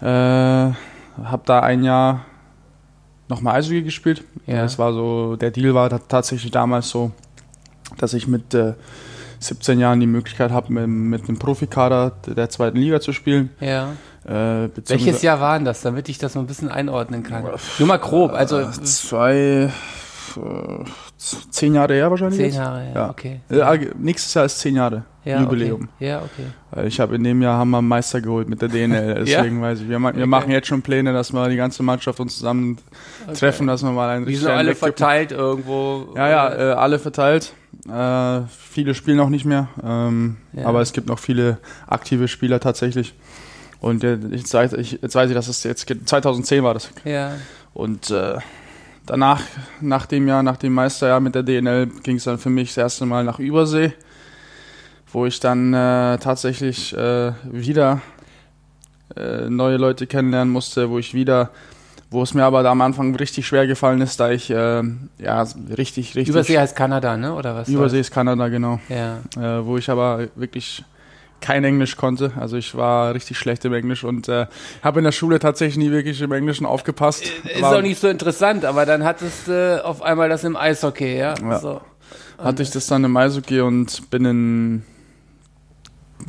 Äh, 0.00 0.04
habe 0.04 1.42
da 1.44 1.60
ein 1.60 1.82
Jahr 1.82 2.24
nochmal 3.28 3.56
Eishockey 3.56 3.82
gespielt. 3.82 4.24
Ja. 4.46 4.62
Das 4.62 4.78
war 4.78 4.92
so, 4.92 5.36
der 5.36 5.50
Deal 5.50 5.74
war 5.74 5.90
tatsächlich 6.08 6.50
damals 6.50 6.88
so, 6.88 7.12
dass 7.98 8.14
ich 8.14 8.28
mit 8.28 8.54
äh, 8.54 8.74
17 9.40 9.78
Jahren 9.78 10.00
die 10.00 10.06
Möglichkeit 10.06 10.50
habe, 10.50 10.72
mit, 10.72 10.88
mit 10.88 11.28
einem 11.28 11.38
Profikader 11.38 12.12
der 12.26 12.48
zweiten 12.50 12.78
Liga 12.78 13.00
zu 13.00 13.12
spielen. 13.12 13.50
Ja. 13.60 13.92
Äh, 14.24 14.68
Welches 14.86 15.22
Jahr 15.22 15.40
waren 15.40 15.64
das, 15.64 15.80
damit 15.80 16.08
ich 16.08 16.18
das 16.18 16.34
so 16.34 16.40
ein 16.40 16.46
bisschen 16.46 16.68
einordnen 16.68 17.22
kann? 17.22 17.44
Nur 17.78 17.88
mal 17.88 17.98
grob. 17.98 18.32
Also 18.32 18.58
äh, 18.60 18.70
zwei, 18.72 19.70
äh, 20.36 20.84
zehn 21.16 21.74
Jahre 21.74 21.94
her 21.94 22.10
wahrscheinlich. 22.10 22.52
Zehn 22.52 22.54
Jahre, 22.54 22.88
ja, 22.88 22.94
ja. 22.94 23.10
okay. 23.10 23.40
Ja, 23.48 23.74
nächstes 23.96 24.34
Jahr 24.34 24.44
ist 24.44 24.58
zehn 24.58 24.76
Jahre 24.76 25.04
ja, 25.24 25.40
Jubiläum. 25.40 25.88
Okay. 25.96 26.08
Ja, 26.08 26.22
okay. 26.22 26.86
Ich 26.86 27.00
habe 27.00 27.16
in 27.16 27.24
dem 27.24 27.42
Jahr 27.42 27.58
haben 27.58 27.70
wir 27.70 27.78
einen 27.78 27.88
Meister 27.88 28.20
geholt 28.20 28.48
mit 28.48 28.62
der 28.62 28.68
DNL, 28.68 29.14
deswegen 29.26 29.60
weiß 29.60 29.80
ich. 29.80 29.88
Wir, 29.88 29.98
wir 29.98 30.08
okay. 30.08 30.26
machen 30.26 30.50
jetzt 30.50 30.68
schon 30.68 30.82
Pläne, 30.82 31.12
dass 31.12 31.32
wir 31.32 31.48
die 31.48 31.56
ganze 31.56 31.82
Mannschaft 31.82 32.18
uns 32.20 32.36
zusammen 32.36 32.78
treffen, 33.34 33.66
dass 33.66 33.82
wir 33.82 33.90
mal 33.90 34.08
einen 34.08 34.26
Die 34.26 34.36
sind 34.36 34.50
alle 34.50 34.74
verteilt 34.74 35.32
irgendwo. 35.32 36.08
Ja, 36.16 36.28
ja, 36.28 36.54
äh, 36.54 36.72
alle 36.72 36.98
verteilt. 36.98 37.52
Äh, 37.86 38.40
viele 38.48 38.94
spielen 38.94 39.16
noch 39.16 39.30
nicht 39.30 39.44
mehr, 39.44 39.68
ähm, 39.82 40.38
aber 40.62 40.80
es 40.80 40.92
gibt 40.92 41.08
noch 41.08 41.18
viele 41.18 41.58
aktive 41.86 42.28
Spieler 42.28 42.60
tatsächlich. 42.60 43.14
Und 43.80 44.02
jetzt 44.02 44.52
weiß 44.52 44.72
ich, 44.74 44.98
jetzt 45.02 45.14
weiß 45.14 45.30
ich, 45.30 45.34
dass 45.34 45.48
es 45.48 45.62
jetzt 45.62 45.86
2010 45.86 46.64
war 46.64 46.74
das. 46.74 46.90
Ja. 47.04 47.32
Und 47.72 48.10
äh, 48.10 48.38
danach, 49.06 49.42
nach 49.80 50.06
dem 50.06 50.26
Jahr, 50.26 50.42
nach 50.42 50.56
dem 50.56 50.74
Meisterjahr 50.74 51.20
mit 51.20 51.34
der 51.34 51.42
DNL, 51.42 51.86
ging 52.02 52.16
es 52.16 52.24
dann 52.24 52.38
für 52.38 52.50
mich 52.50 52.70
das 52.70 52.78
erste 52.78 53.06
Mal 53.06 53.24
nach 53.24 53.38
Übersee, 53.38 53.92
wo 55.12 55.26
ich 55.26 55.40
dann 55.40 55.72
äh, 55.72 56.18
tatsächlich 56.18 56.96
äh, 56.96 57.32
wieder 57.44 58.00
äh, 59.16 59.48
neue 59.48 59.76
Leute 59.76 60.06
kennenlernen 60.06 60.52
musste, 60.52 60.90
wo 60.90 60.98
ich 60.98 61.14
wieder 61.14 61.50
wo 62.10 62.22
es 62.22 62.34
mir 62.34 62.44
aber 62.44 62.62
da 62.62 62.70
am 62.70 62.80
Anfang 62.80 63.14
richtig 63.14 63.46
schwer 63.46 63.66
gefallen 63.66 64.00
ist, 64.00 64.18
da 64.18 64.30
ich 64.30 64.50
äh, 64.50 64.82
ja 65.18 65.42
richtig, 65.76 66.14
richtig. 66.14 66.28
Übersee 66.28 66.58
heißt 66.58 66.74
Kanada, 66.74 67.16
ne? 67.16 67.34
Oder 67.34 67.54
was? 67.54 67.68
Übersee 67.68 68.00
ist 68.00 68.10
Kanada, 68.10 68.48
genau. 68.48 68.80
Ja. 68.88 69.18
Äh, 69.36 69.64
wo 69.66 69.76
ich 69.76 69.90
aber 69.90 70.28
wirklich 70.34 70.84
kein 71.40 71.64
Englisch 71.64 71.96
konnte. 71.96 72.32
Also 72.36 72.56
ich 72.56 72.74
war 72.74 73.14
richtig 73.14 73.38
schlecht 73.38 73.64
im 73.64 73.72
Englisch 73.72 74.04
und 74.04 74.28
äh, 74.28 74.46
habe 74.82 75.00
in 75.00 75.04
der 75.04 75.12
Schule 75.12 75.38
tatsächlich 75.38 75.76
nie 75.76 75.90
wirklich 75.92 76.20
im 76.20 76.32
Englischen 76.32 76.66
aufgepasst. 76.66 77.24
Ist 77.44 77.62
war, 77.62 77.76
auch 77.76 77.82
nicht 77.82 78.00
so 78.00 78.08
interessant, 78.08 78.64
aber 78.64 78.86
dann 78.86 79.04
hattest 79.04 79.48
du 79.48 79.80
äh, 79.82 79.86
auf 79.86 80.02
einmal 80.02 80.28
das 80.28 80.44
im 80.44 80.56
Eishockey, 80.56 81.18
ja? 81.18 81.34
ja. 81.40 81.58
So. 81.58 81.80
Hatte 82.38 82.62
ich 82.62 82.70
das 82.70 82.86
dann 82.86 83.04
im 83.04 83.16
Eishockey 83.16 83.60
und 83.60 84.10
bin 84.10 84.24
in 84.24 84.82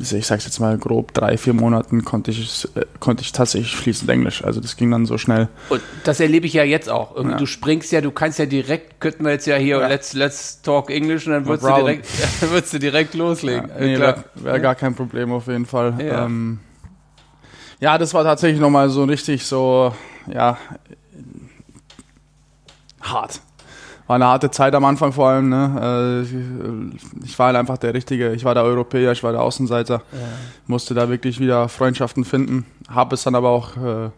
ich 0.00 0.26
sag's 0.26 0.44
jetzt 0.44 0.58
mal 0.60 0.78
grob, 0.78 1.12
drei, 1.14 1.36
vier 1.36 1.52
Monaten 1.52 2.04
konnte 2.04 2.30
ich, 2.30 2.64
äh, 2.74 2.84
konnte 2.98 3.22
ich 3.22 3.32
tatsächlich 3.32 3.76
fließend 3.76 4.10
Englisch. 4.10 4.44
Also 4.44 4.60
das 4.60 4.76
ging 4.76 4.90
dann 4.90 5.06
so 5.06 5.18
schnell. 5.18 5.48
Und 5.68 5.82
das 6.04 6.20
erlebe 6.20 6.46
ich 6.46 6.54
ja 6.54 6.64
jetzt 6.64 6.88
auch. 6.88 7.16
Ja. 7.16 7.36
Du 7.36 7.46
springst 7.46 7.92
ja, 7.92 8.00
du 8.00 8.10
kannst 8.10 8.38
ja 8.38 8.46
direkt, 8.46 9.00
könnten 9.00 9.24
wir 9.24 9.32
jetzt 9.32 9.46
ja 9.46 9.56
hier, 9.56 9.80
ja. 9.80 9.88
let's, 9.88 10.14
let's 10.14 10.62
talk 10.62 10.90
English 10.90 11.26
und 11.26 11.32
dann 11.32 11.46
würdest, 11.46 11.68
du 11.68 11.74
direkt, 11.74 12.06
würdest 12.50 12.72
du 12.72 12.78
direkt 12.78 13.14
loslegen. 13.14 13.68
Ja, 13.68 13.80
nee, 13.80 13.98
wäre 13.98 14.24
wär 14.34 14.60
gar 14.60 14.74
kein 14.74 14.94
Problem 14.94 15.32
auf 15.32 15.46
jeden 15.46 15.66
Fall. 15.66 15.94
Ja, 15.98 16.24
ähm, 16.24 16.60
ja 17.78 17.98
das 17.98 18.14
war 18.14 18.24
tatsächlich 18.24 18.60
nochmal 18.60 18.90
so 18.90 19.04
richtig 19.04 19.44
so, 19.44 19.94
ja, 20.32 20.56
hart 23.00 23.40
war 24.10 24.16
eine 24.16 24.26
harte 24.26 24.50
Zeit 24.50 24.74
am 24.74 24.84
Anfang 24.84 25.12
vor 25.12 25.28
allem. 25.28 25.50
Ne? 25.50 26.24
Äh, 26.26 27.24
ich 27.24 27.38
war 27.38 27.46
halt 27.46 27.56
einfach 27.56 27.78
der 27.78 27.94
Richtige. 27.94 28.32
Ich 28.32 28.44
war 28.44 28.54
der 28.54 28.64
Europäer, 28.64 29.12
ich 29.12 29.22
war 29.22 29.30
der 29.30 29.40
Außenseiter. 29.40 30.02
Ja. 30.10 30.18
Musste 30.66 30.94
da 30.94 31.08
wirklich 31.08 31.38
wieder 31.38 31.68
Freundschaften 31.68 32.24
finden. 32.24 32.66
Habe 32.88 33.14
es 33.14 33.22
dann 33.22 33.36
aber 33.36 33.50
auch, 33.50 33.76
äh, 33.76 34.10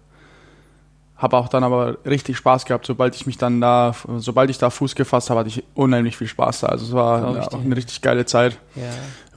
habe 1.18 1.36
auch 1.36 1.48
dann 1.48 1.62
aber 1.62 1.98
richtig 2.06 2.38
Spaß 2.38 2.64
gehabt. 2.64 2.86
Sobald 2.86 3.14
ich 3.14 3.26
mich 3.26 3.36
dann 3.36 3.60
da, 3.60 3.94
sobald 4.16 4.48
ich 4.48 4.56
da 4.56 4.70
Fuß 4.70 4.94
gefasst 4.94 5.28
habe, 5.28 5.40
hatte 5.40 5.50
ich 5.50 5.62
unheimlich 5.74 6.16
viel 6.16 6.26
Spaß 6.26 6.60
da. 6.60 6.68
Also 6.68 6.86
es 6.86 6.92
war 6.94 7.52
auch 7.52 7.62
eine 7.62 7.76
richtig 7.76 8.00
geile 8.00 8.24
Zeit. 8.24 8.56
Ja. 8.74 8.84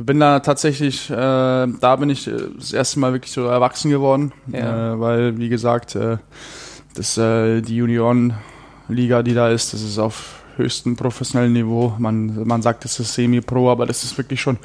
Bin 0.06 0.22
da 0.22 0.40
tatsächlich, 0.40 1.10
äh, 1.10 1.16
da 1.16 1.96
bin 2.00 2.10
ich 2.10 2.32
das 2.58 2.72
erste 2.72 3.02
Mal 3.02 3.12
wirklich 3.12 3.34
so 3.34 3.44
erwachsen 3.44 3.92
geworden, 3.92 4.32
ja. 4.48 4.94
äh, 4.94 5.00
weil 5.02 5.38
wie 5.38 5.50
gesagt, 5.50 5.96
äh, 5.98 6.16
das 6.96 7.18
äh, 7.18 7.60
die 7.60 7.82
Union-Liga, 7.82 9.22
die 9.22 9.34
da 9.34 9.50
ist, 9.50 9.74
das 9.74 9.82
ist 9.82 10.00
auf 10.00 10.45
höchsten 10.58 10.96
professionellen 10.96 11.54
Niveau. 11.54 11.94
Man, 11.98 12.48
man 12.48 12.62
sagt, 12.62 12.86
es 12.86 13.00
ist 13.00 13.14
Semi-Pro, 13.14 13.70
aber 13.70 13.86
das 13.86 14.04
ist 14.04 14.18
wirklich 14.18 14.42
schon. 14.42 14.58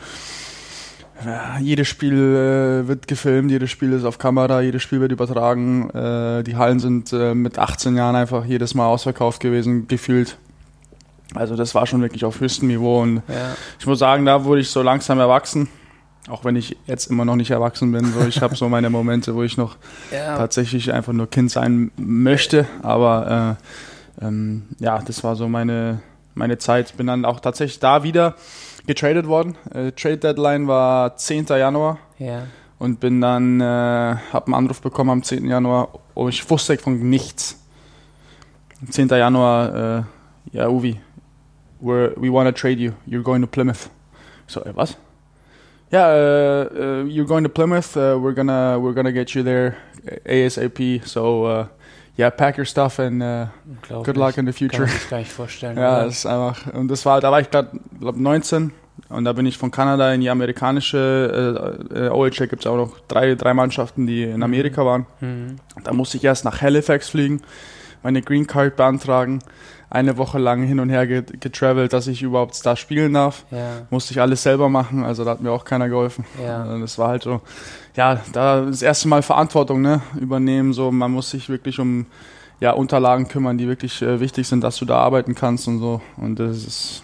Ja, 1.25 1.59
jedes 1.59 1.89
Spiel 1.89 2.15
äh, 2.15 2.89
wird 2.89 3.07
gefilmt, 3.07 3.51
jedes 3.51 3.71
Spiel 3.71 3.93
ist 3.93 4.05
auf 4.05 4.19
Kamera, 4.19 4.63
jedes 4.63 4.83
Spiel 4.83 5.01
wird 5.01 5.13
übertragen. 5.13 5.91
Äh, 5.91 6.43
die 6.45 6.57
Hallen 6.57 6.81
sind 6.81 7.13
äh, 7.13 7.35
mit 7.35 7.59
18 7.59 7.95
Jahren 7.95 8.17
einfach 8.17 8.45
jedes 8.47 8.75
Mal 8.75 8.87
ausverkauft 8.87 9.41
gewesen, 9.41 9.87
gefühlt. 9.87 10.39
Also 11.35 11.57
das 11.57 11.75
war 11.75 11.87
schon 11.87 12.01
wirklich 12.01 12.25
auf 12.25 12.41
höchstem 12.41 12.69
Niveau 12.69 13.03
und 13.03 13.23
ja. 13.29 13.55
ich 13.79 13.87
muss 13.87 13.99
sagen, 13.99 14.25
da 14.25 14.45
wurde 14.45 14.63
ich 14.63 14.71
so 14.71 14.83
langsam 14.83 15.19
erwachsen. 15.19 15.69
Auch 16.29 16.45
wenn 16.45 16.57
ich 16.57 16.77
jetzt 16.87 17.07
immer 17.07 17.25
noch 17.25 17.37
nicht 17.37 17.51
erwachsen 17.51 17.93
bin, 17.93 18.13
so 18.13 18.27
ich 18.27 18.43
habe 18.43 18.55
so 18.55 18.69
meine 18.69 18.91
Momente, 18.91 19.35
wo 19.35 19.43
ich 19.43 19.57
noch 19.57 19.77
ja. 20.13 20.37
tatsächlich 20.37 20.93
einfach 20.93 21.13
nur 21.13 21.29
Kind 21.29 21.51
sein 21.51 21.91
möchte, 21.97 22.67
aber 22.83 23.59
äh, 23.59 23.65
ähm, 24.21 24.69
ja, 24.79 24.99
das 24.99 25.25
war 25.25 25.37
so 25.37 25.49
meine, 25.49 26.01
meine 26.35 26.59
Zeit. 26.59 26.97
Bin 26.97 27.07
dann 27.07 27.25
auch 27.25 27.41
tatsächlich 27.41 27.81
da 27.81 28.03
wieder 28.03 28.35
getradet 28.87 29.27
worden. 29.27 29.57
Äh, 29.73 29.93
Trade 29.93 30.19
Deadline 30.19 30.69
war 30.69 31.17
10. 31.17 31.47
Januar. 31.47 31.99
Ja. 32.19 32.43
Und 32.79 33.01
bin 33.01 33.21
dann, 33.21 33.61
äh, 33.61 33.65
habe 33.65 34.47
einen 34.47 34.55
Anruf 34.55 34.81
bekommen 34.81 35.11
am 35.11 35.23
10. 35.23 35.47
Januar. 35.47 35.89
Oh, 36.15 36.29
ich 36.29 36.49
wusste 36.49 36.79
von 36.79 36.99
nichts. 37.11 37.59
10. 38.89 39.09
Januar, 39.09 39.75
äh, 39.99 40.03
ja, 40.53 40.69
Uvi, 40.69 40.99
we're, 41.81 42.15
we 42.17 42.33
want 42.33 42.49
to 42.49 42.53
trade 42.53 42.81
you. 42.81 42.93
You're 43.07 43.23
going 43.23 43.43
to 43.43 43.47
Plymouth. 43.47 43.91
So, 44.47 44.65
äh, 44.65 44.75
was? 44.75 44.97
Ja, 45.91 46.09
uh, 46.09 46.69
uh, 46.73 47.05
you're 47.09 47.27
going 47.27 47.43
to 47.43 47.51
Plymouth. 47.51 47.97
Uh, 47.97 48.17
we're 48.17 48.33
gonna 48.33 48.79
we're 48.79 48.95
gonna 48.95 49.11
get 49.11 49.35
you 49.35 49.43
there 49.43 49.77
ASAP. 50.25 51.05
So 51.05 51.67
ja, 52.21 52.31
pack 52.31 52.59
your 52.59 52.67
stuff 52.67 52.99
and 52.99 53.23
uh, 53.23 53.47
good 54.03 54.17
luck 54.17 54.37
in 54.37 54.47
the 54.47 54.53
future. 54.53 54.85
Kann 54.85 54.95
ich 54.95 55.09
gar 55.09 55.19
nicht 55.19 55.33
vorstellen. 55.33 55.77
ja, 55.79 56.05
das 56.05 56.19
ist 56.19 56.27
einfach, 56.27 56.73
und 56.75 56.89
das 56.89 57.07
war, 57.07 57.21
da 57.21 57.33
war 57.33 57.41
ich 57.41 57.51
gerade, 57.51 57.71
glaube 57.99 58.23
19 58.23 58.73
und 59.09 59.25
da 59.25 59.33
bin 59.33 59.47
ich 59.47 59.57
von 59.57 59.71
Kanada 59.71 60.13
in 60.13 60.21
die 60.21 60.29
amerikanische 60.29 61.89
äh, 61.91 62.07
äh 62.07 62.09
OHL 62.11 62.47
gibt 62.47 62.61
es 62.61 62.67
auch 62.67 62.77
noch 62.77 63.01
drei, 63.09 63.35
drei 63.35 63.55
Mannschaften, 63.55 64.07
die 64.07 64.25
in 64.25 64.43
Amerika 64.43 64.85
waren. 64.85 65.07
Mhm. 65.21 65.57
Da 65.83 65.95
musste 65.95 66.19
ich 66.19 66.25
erst 66.25 66.45
nach 66.45 66.61
Halifax 66.61 67.09
fliegen, 67.09 67.41
meine 68.03 68.23
Green 68.23 68.47
Card 68.47 68.77
beantragen 68.77 69.41
eine 69.91 70.17
Woche 70.17 70.39
lang 70.39 70.63
hin 70.63 70.79
und 70.79 70.89
her 70.89 71.07
getravelt, 71.07 71.93
dass 71.93 72.07
ich 72.07 72.23
überhaupt 72.23 72.65
da 72.65 72.77
spielen 72.77 73.15
darf. 73.15 73.45
Ja. 73.51 73.83
Musste 73.91 74.13
ich 74.13 74.21
alles 74.21 74.43
selber 74.45 74.69
machen, 74.69 75.05
also 75.05 75.25
da 75.25 75.33
hat 75.33 75.41
mir 75.41 75.51
auch 75.51 75.65
keiner 75.65 75.89
geholfen. 75.89 76.25
Ja. 76.41 76.63
Also 76.63 76.81
das 76.81 76.97
war 76.97 77.09
halt 77.09 77.25
so, 77.25 77.41
ja, 77.97 78.21
da 78.33 78.67
das 78.67 78.83
erste 78.83 79.09
Mal 79.09 79.23
Verantwortung 79.23 79.83
ne, 79.83 80.01
übernehmen, 80.19 80.73
so 80.73 80.93
man 80.93 81.11
muss 81.11 81.31
sich 81.31 81.49
wirklich 81.49 81.81
um 81.81 82.07
ja, 82.61 82.71
Unterlagen 82.71 83.27
kümmern, 83.27 83.59
die 83.59 83.67
wirklich 83.67 84.01
äh, 84.03 84.21
wichtig 84.21 84.47
sind, 84.47 84.63
dass 84.63 84.77
du 84.77 84.85
da 84.85 84.99
arbeiten 84.99 85.35
kannst 85.35 85.67
und 85.67 85.81
so. 85.81 86.01
Und 86.17 86.39
das 86.39 86.59
ist 86.59 87.03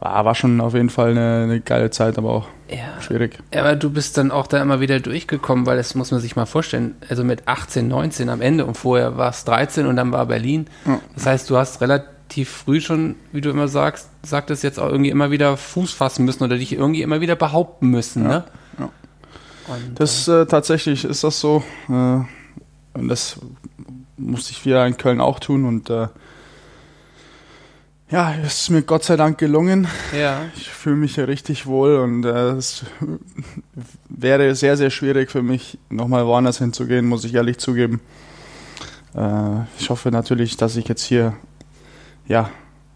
war, 0.00 0.24
war 0.24 0.34
schon 0.34 0.60
auf 0.60 0.74
jeden 0.74 0.90
Fall 0.90 1.10
eine, 1.10 1.44
eine 1.44 1.60
geile 1.60 1.90
Zeit, 1.90 2.18
aber 2.18 2.30
auch 2.30 2.48
ja. 2.70 3.00
schwierig. 3.00 3.38
Ja, 3.52 3.60
aber 3.60 3.76
du 3.76 3.90
bist 3.90 4.16
dann 4.16 4.30
auch 4.30 4.46
da 4.46 4.60
immer 4.60 4.80
wieder 4.80 5.00
durchgekommen, 5.00 5.66
weil 5.66 5.76
das 5.76 5.94
muss 5.94 6.10
man 6.10 6.20
sich 6.20 6.36
mal 6.36 6.46
vorstellen. 6.46 6.94
Also 7.08 7.24
mit 7.24 7.46
18, 7.46 7.88
19 7.88 8.28
am 8.28 8.40
Ende 8.40 8.64
und 8.64 8.76
vorher 8.76 9.16
war 9.16 9.30
es 9.30 9.44
13 9.44 9.86
und 9.86 9.96
dann 9.96 10.12
war 10.12 10.26
Berlin. 10.26 10.66
Ja. 10.86 11.00
Das 11.14 11.26
heißt, 11.26 11.50
du 11.50 11.56
hast 11.56 11.80
relativ 11.80 12.48
früh 12.48 12.80
schon, 12.80 13.16
wie 13.32 13.40
du 13.40 13.50
immer 13.50 13.68
sagst, 13.68 14.08
sagtest 14.22 14.62
jetzt 14.62 14.78
auch 14.78 14.88
irgendwie 14.88 15.10
immer 15.10 15.30
wieder 15.30 15.56
Fuß 15.56 15.92
fassen 15.92 16.24
müssen 16.24 16.44
oder 16.44 16.56
dich 16.56 16.72
irgendwie 16.72 17.02
immer 17.02 17.20
wieder 17.20 17.36
behaupten 17.36 17.88
müssen, 17.88 18.24
ja. 18.24 18.28
ne? 18.28 18.44
Ja. 18.78 18.90
Und, 19.66 20.00
das 20.00 20.26
äh, 20.28 20.46
tatsächlich 20.46 21.04
ist 21.04 21.24
das 21.24 21.40
so. 21.40 21.62
Äh, 21.88 21.92
und 22.92 23.08
das 23.08 23.38
musste 24.16 24.52
ich 24.52 24.64
wieder 24.64 24.86
in 24.86 24.96
Köln 24.96 25.20
auch 25.20 25.38
tun 25.38 25.64
und 25.64 25.90
äh, 25.90 26.08
ja, 28.10 28.34
es 28.44 28.62
ist 28.62 28.70
mir 28.70 28.82
Gott 28.82 29.04
sei 29.04 29.16
Dank 29.16 29.38
gelungen. 29.38 29.86
Ja. 30.18 30.42
Ich 30.56 30.68
fühle 30.68 30.96
mich 30.96 31.16
ja 31.16 31.24
richtig 31.24 31.66
wohl 31.66 31.96
und 31.96 32.24
äh, 32.24 32.50
es 32.52 32.84
wäre 34.08 34.54
sehr, 34.54 34.76
sehr 34.76 34.90
schwierig 34.90 35.30
für 35.30 35.42
mich, 35.42 35.78
nochmal 35.88 36.26
woanders 36.26 36.58
hinzugehen, 36.58 37.06
muss 37.06 37.24
ich 37.24 37.34
ehrlich 37.34 37.58
zugeben. 37.58 38.00
äh, 39.14 39.60
ich 39.78 39.90
hoffe 39.90 40.10
natürlich, 40.10 40.56
dass 40.56 40.76
ich 40.76 40.88
jetzt 40.88 41.04
hier 41.04 41.34
ja, 42.26 42.50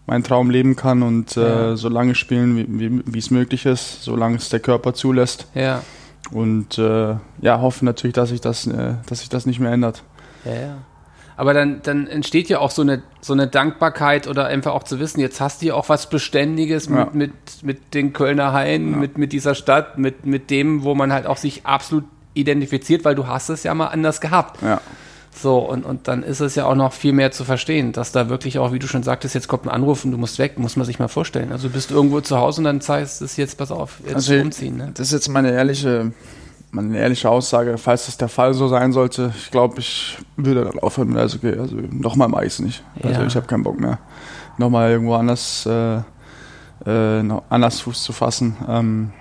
meinen 0.05 0.23
Traum 0.23 0.49
leben 0.49 0.75
kann 0.75 1.01
und 1.01 1.35
äh, 1.37 1.41
Ja. 1.69 1.75
so 1.75 1.89
lange 1.89 2.15
spielen, 2.15 3.03
wie 3.05 3.17
es 3.19 3.31
möglich 3.31 3.65
ist, 3.65 4.03
solange 4.03 4.37
es 4.37 4.49
der 4.49 4.59
Körper 4.59 4.93
zulässt. 4.93 5.47
Ja. 5.55 5.81
Und 6.31 6.77
äh, 6.77 7.15
ja, 7.41 7.61
hoffe 7.61 7.85
natürlich, 7.85 8.13
dass 8.15 8.29
sich 8.29 8.41
das, 8.41 8.65
äh, 8.67 8.93
dass 9.07 9.19
sich 9.19 9.29
das 9.29 9.45
nicht 9.45 9.59
mehr 9.59 9.71
ändert. 9.71 10.03
Ja, 10.43 10.53
ja. 10.53 10.77
Aber 11.37 11.53
dann, 11.53 11.81
dann 11.83 12.07
entsteht 12.07 12.47
ja 12.49 12.59
auch 12.59 12.71
so 12.71 12.81
eine, 12.81 13.01
so 13.21 13.33
eine 13.33 13.47
Dankbarkeit 13.47 14.27
oder 14.27 14.45
einfach 14.45 14.73
auch 14.73 14.83
zu 14.83 14.99
wissen, 14.99 15.19
jetzt 15.19 15.41
hast 15.41 15.61
du 15.61 15.67
ja 15.67 15.73
auch 15.73 15.89
was 15.89 16.09
Beständiges 16.09 16.87
Ja. 16.87 17.05
mit, 17.05 17.13
mit, 17.15 17.31
mit 17.63 17.93
den 17.93 18.13
Kölner 18.13 18.53
Haien, 18.53 18.99
mit, 18.99 19.17
mit 19.17 19.33
dieser 19.33 19.53
Stadt, 19.55 19.97
mit, 19.97 20.25
mit 20.25 20.49
dem, 20.49 20.83
wo 20.83 20.95
man 20.95 21.11
halt 21.11 21.25
auch 21.27 21.37
sich 21.37 21.65
absolut 21.65 22.05
identifiziert, 22.35 23.03
weil 23.05 23.15
du 23.15 23.27
hast 23.27 23.49
es 23.49 23.63
ja 23.63 23.73
mal 23.73 23.87
anders 23.87 24.21
gehabt. 24.21 24.61
Ja, 24.61 24.79
So, 25.33 25.57
und, 25.59 25.83
und 25.85 26.07
dann 26.07 26.23
ist 26.23 26.39
es 26.39 26.55
ja 26.55 26.65
auch 26.65 26.75
noch 26.75 26.93
viel 26.93 27.11
mehr 27.13 27.31
zu 27.31 27.43
verstehen, 27.43 27.91
dass 27.91 28.11
da 28.13 28.29
wirklich 28.29 28.57
auch, 28.59 28.71
wie 28.71 28.79
du 28.79 28.87
schon 28.87 29.03
sagtest, 29.03 29.35
jetzt 29.35 29.47
kommt 29.49 29.65
ein 29.65 29.69
Anruf 29.69 30.05
und 30.05 30.11
du 30.11 30.17
musst 30.17 30.39
weg, 30.39 30.57
muss 30.57 30.77
man 30.77 30.85
sich 30.85 30.99
mal 30.99 31.07
vorstellen. 31.09 31.51
Also 31.51 31.67
du 31.67 31.73
bist 31.73 31.91
irgendwo 31.91 32.21
zu 32.21 32.37
Hause 32.37 32.61
und 32.61 32.65
dann 32.65 32.79
heißt 32.81 33.21
es 33.21 33.35
jetzt, 33.35 33.57
pass 33.57 33.71
auf, 33.71 33.99
jetzt 34.05 34.15
Also, 34.15 34.35
umziehen. 34.35 34.77
Ne? 34.77 34.91
das 34.93 35.07
ist 35.07 35.13
jetzt 35.13 35.27
meine 35.29 35.51
ehrliche, 35.51 36.11
meine 36.75 36.97
ehrliche 36.97 37.29
Aussage. 37.29 37.77
Falls 37.77 38.05
das 38.05 38.17
der 38.17 38.27
Fall 38.29 38.53
so 38.53 38.67
sein 38.67 38.91
sollte, 38.93 39.33
ich 39.37 39.51
glaube, 39.51 39.79
ich 39.79 40.17
würde 40.37 40.65
dann 40.65 40.79
aufhören 40.79 41.09
mit 41.09 41.17
Eishockey. 41.17 41.57
Also 41.59 41.77
nochmal 41.91 42.27
im 42.29 42.35
Eis 42.35 42.59
nicht. 42.59 42.83
Also 43.01 43.21
Ja. 43.21 43.25
ich 43.27 43.35
habe 43.35 43.47
keinen 43.47 43.63
Bock 43.63 43.79
mehr, 43.79 43.97
nochmal 44.57 44.91
irgendwo 44.91 45.15
anders, 45.15 45.65
äh, 45.65 45.97
äh, 46.85 47.23
anders 47.49 47.79
Fuß 47.81 48.03
zu 48.03 48.13
fassen. 48.13 48.55
Ähm, 48.67 49.11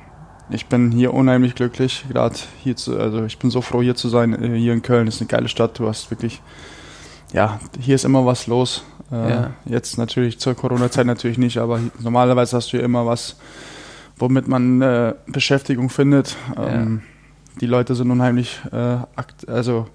ich 0.51 0.67
bin 0.67 0.91
hier 0.91 1.15
unheimlich 1.15 1.55
glücklich, 1.55 2.05
gerade 2.11 2.35
hier 2.63 2.77
zu, 2.77 2.99
also 2.99 3.25
ich 3.25 3.39
bin 3.39 3.51
so 3.51 3.63
froh 3.63 3.81
hier 3.81 3.95
zu 3.95 4.09
sein. 4.09 4.35
Äh, 4.35 4.59
Hier 4.59 4.73
in 4.75 4.83
Köln 4.83 5.07
ist 5.07 5.21
eine 5.21 5.29
geile 5.29 5.49
Stadt. 5.49 5.79
Du 5.79 5.89
hast 5.89 6.11
wirklich, 6.11 6.43
ja, 7.33 7.59
hier 7.81 7.95
ist 7.95 8.05
immer 8.05 8.27
was 8.27 8.47
los. 8.47 8.85
Äh, 9.11 9.31
Ja. 9.31 9.51
Jetzt 9.65 9.97
natürlich 9.97 10.39
zur 10.39 10.55
Corona-Zeit 10.55 11.07
natürlich 11.07 11.39
nicht, 11.39 11.57
aber 11.59 11.81
normalerweise 12.01 12.57
hast 12.57 12.67
du 12.73 12.77
hier 12.77 12.85
immer 12.85 13.07
was, 13.07 13.37
womit 14.19 14.47
man 14.47 14.83
äh, 14.83 15.15
Beschäftigung 15.27 15.89
findet. 15.89 16.37
Ähm, 16.59 17.01
Die 17.61 17.67
Leute 17.67 17.95
sind 17.95 18.11
unheimlich, 18.11 18.61
äh, 18.73 18.77
akt 18.77 19.49
also 19.49 19.87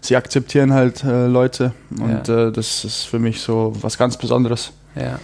sie 0.00 0.16
akzeptieren 0.16 0.72
halt 0.72 1.04
äh, 1.04 1.26
Leute 1.26 1.72
und 1.90 2.28
äh, 2.28 2.52
das 2.52 2.84
ist 2.84 3.04
für 3.04 3.18
mich 3.18 3.40
so 3.40 3.72
was 3.80 3.98
ganz 3.98 4.16
Besonderes. 4.16 4.72
Ja. 4.94 5.18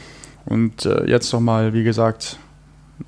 Und 0.47 0.85
äh, 0.87 1.05
jetzt 1.05 1.33
nochmal, 1.33 1.73
wie 1.73 1.85
gesagt, 1.85 2.39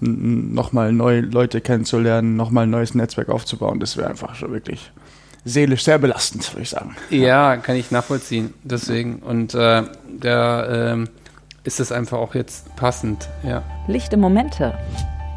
nochmal 0.01 0.93
neue 0.93 1.21
Leute 1.21 1.61
kennenzulernen, 1.61 2.37
nochmal 2.37 2.65
ein 2.65 2.71
neues 2.71 2.95
Netzwerk 2.95 3.29
aufzubauen, 3.29 3.81
das 3.81 3.97
wäre 3.97 4.09
einfach 4.09 4.35
schon 4.35 4.53
wirklich 4.53 4.91
seelisch 5.47 5.85
sehr 5.85 5.99
belastend, 5.99 6.53
würde 6.53 6.63
ich 6.63 6.71
sagen. 6.71 6.97
Ja, 7.09 7.57
kann 7.57 7.77
ich 7.77 7.91
nachvollziehen. 7.91 8.53
Deswegen. 8.65 9.21
Und 9.21 9.55
äh, 9.55 9.85
da 10.21 10.93
ähm, 10.93 11.09
ist 11.65 11.81
es 11.81 11.93
einfach 11.93 12.19
auch 12.19 12.35
jetzt 12.35 12.75
passend. 12.77 13.29
Ja. 13.43 13.63
Lichte 13.87 14.17
Momente. 14.17 14.77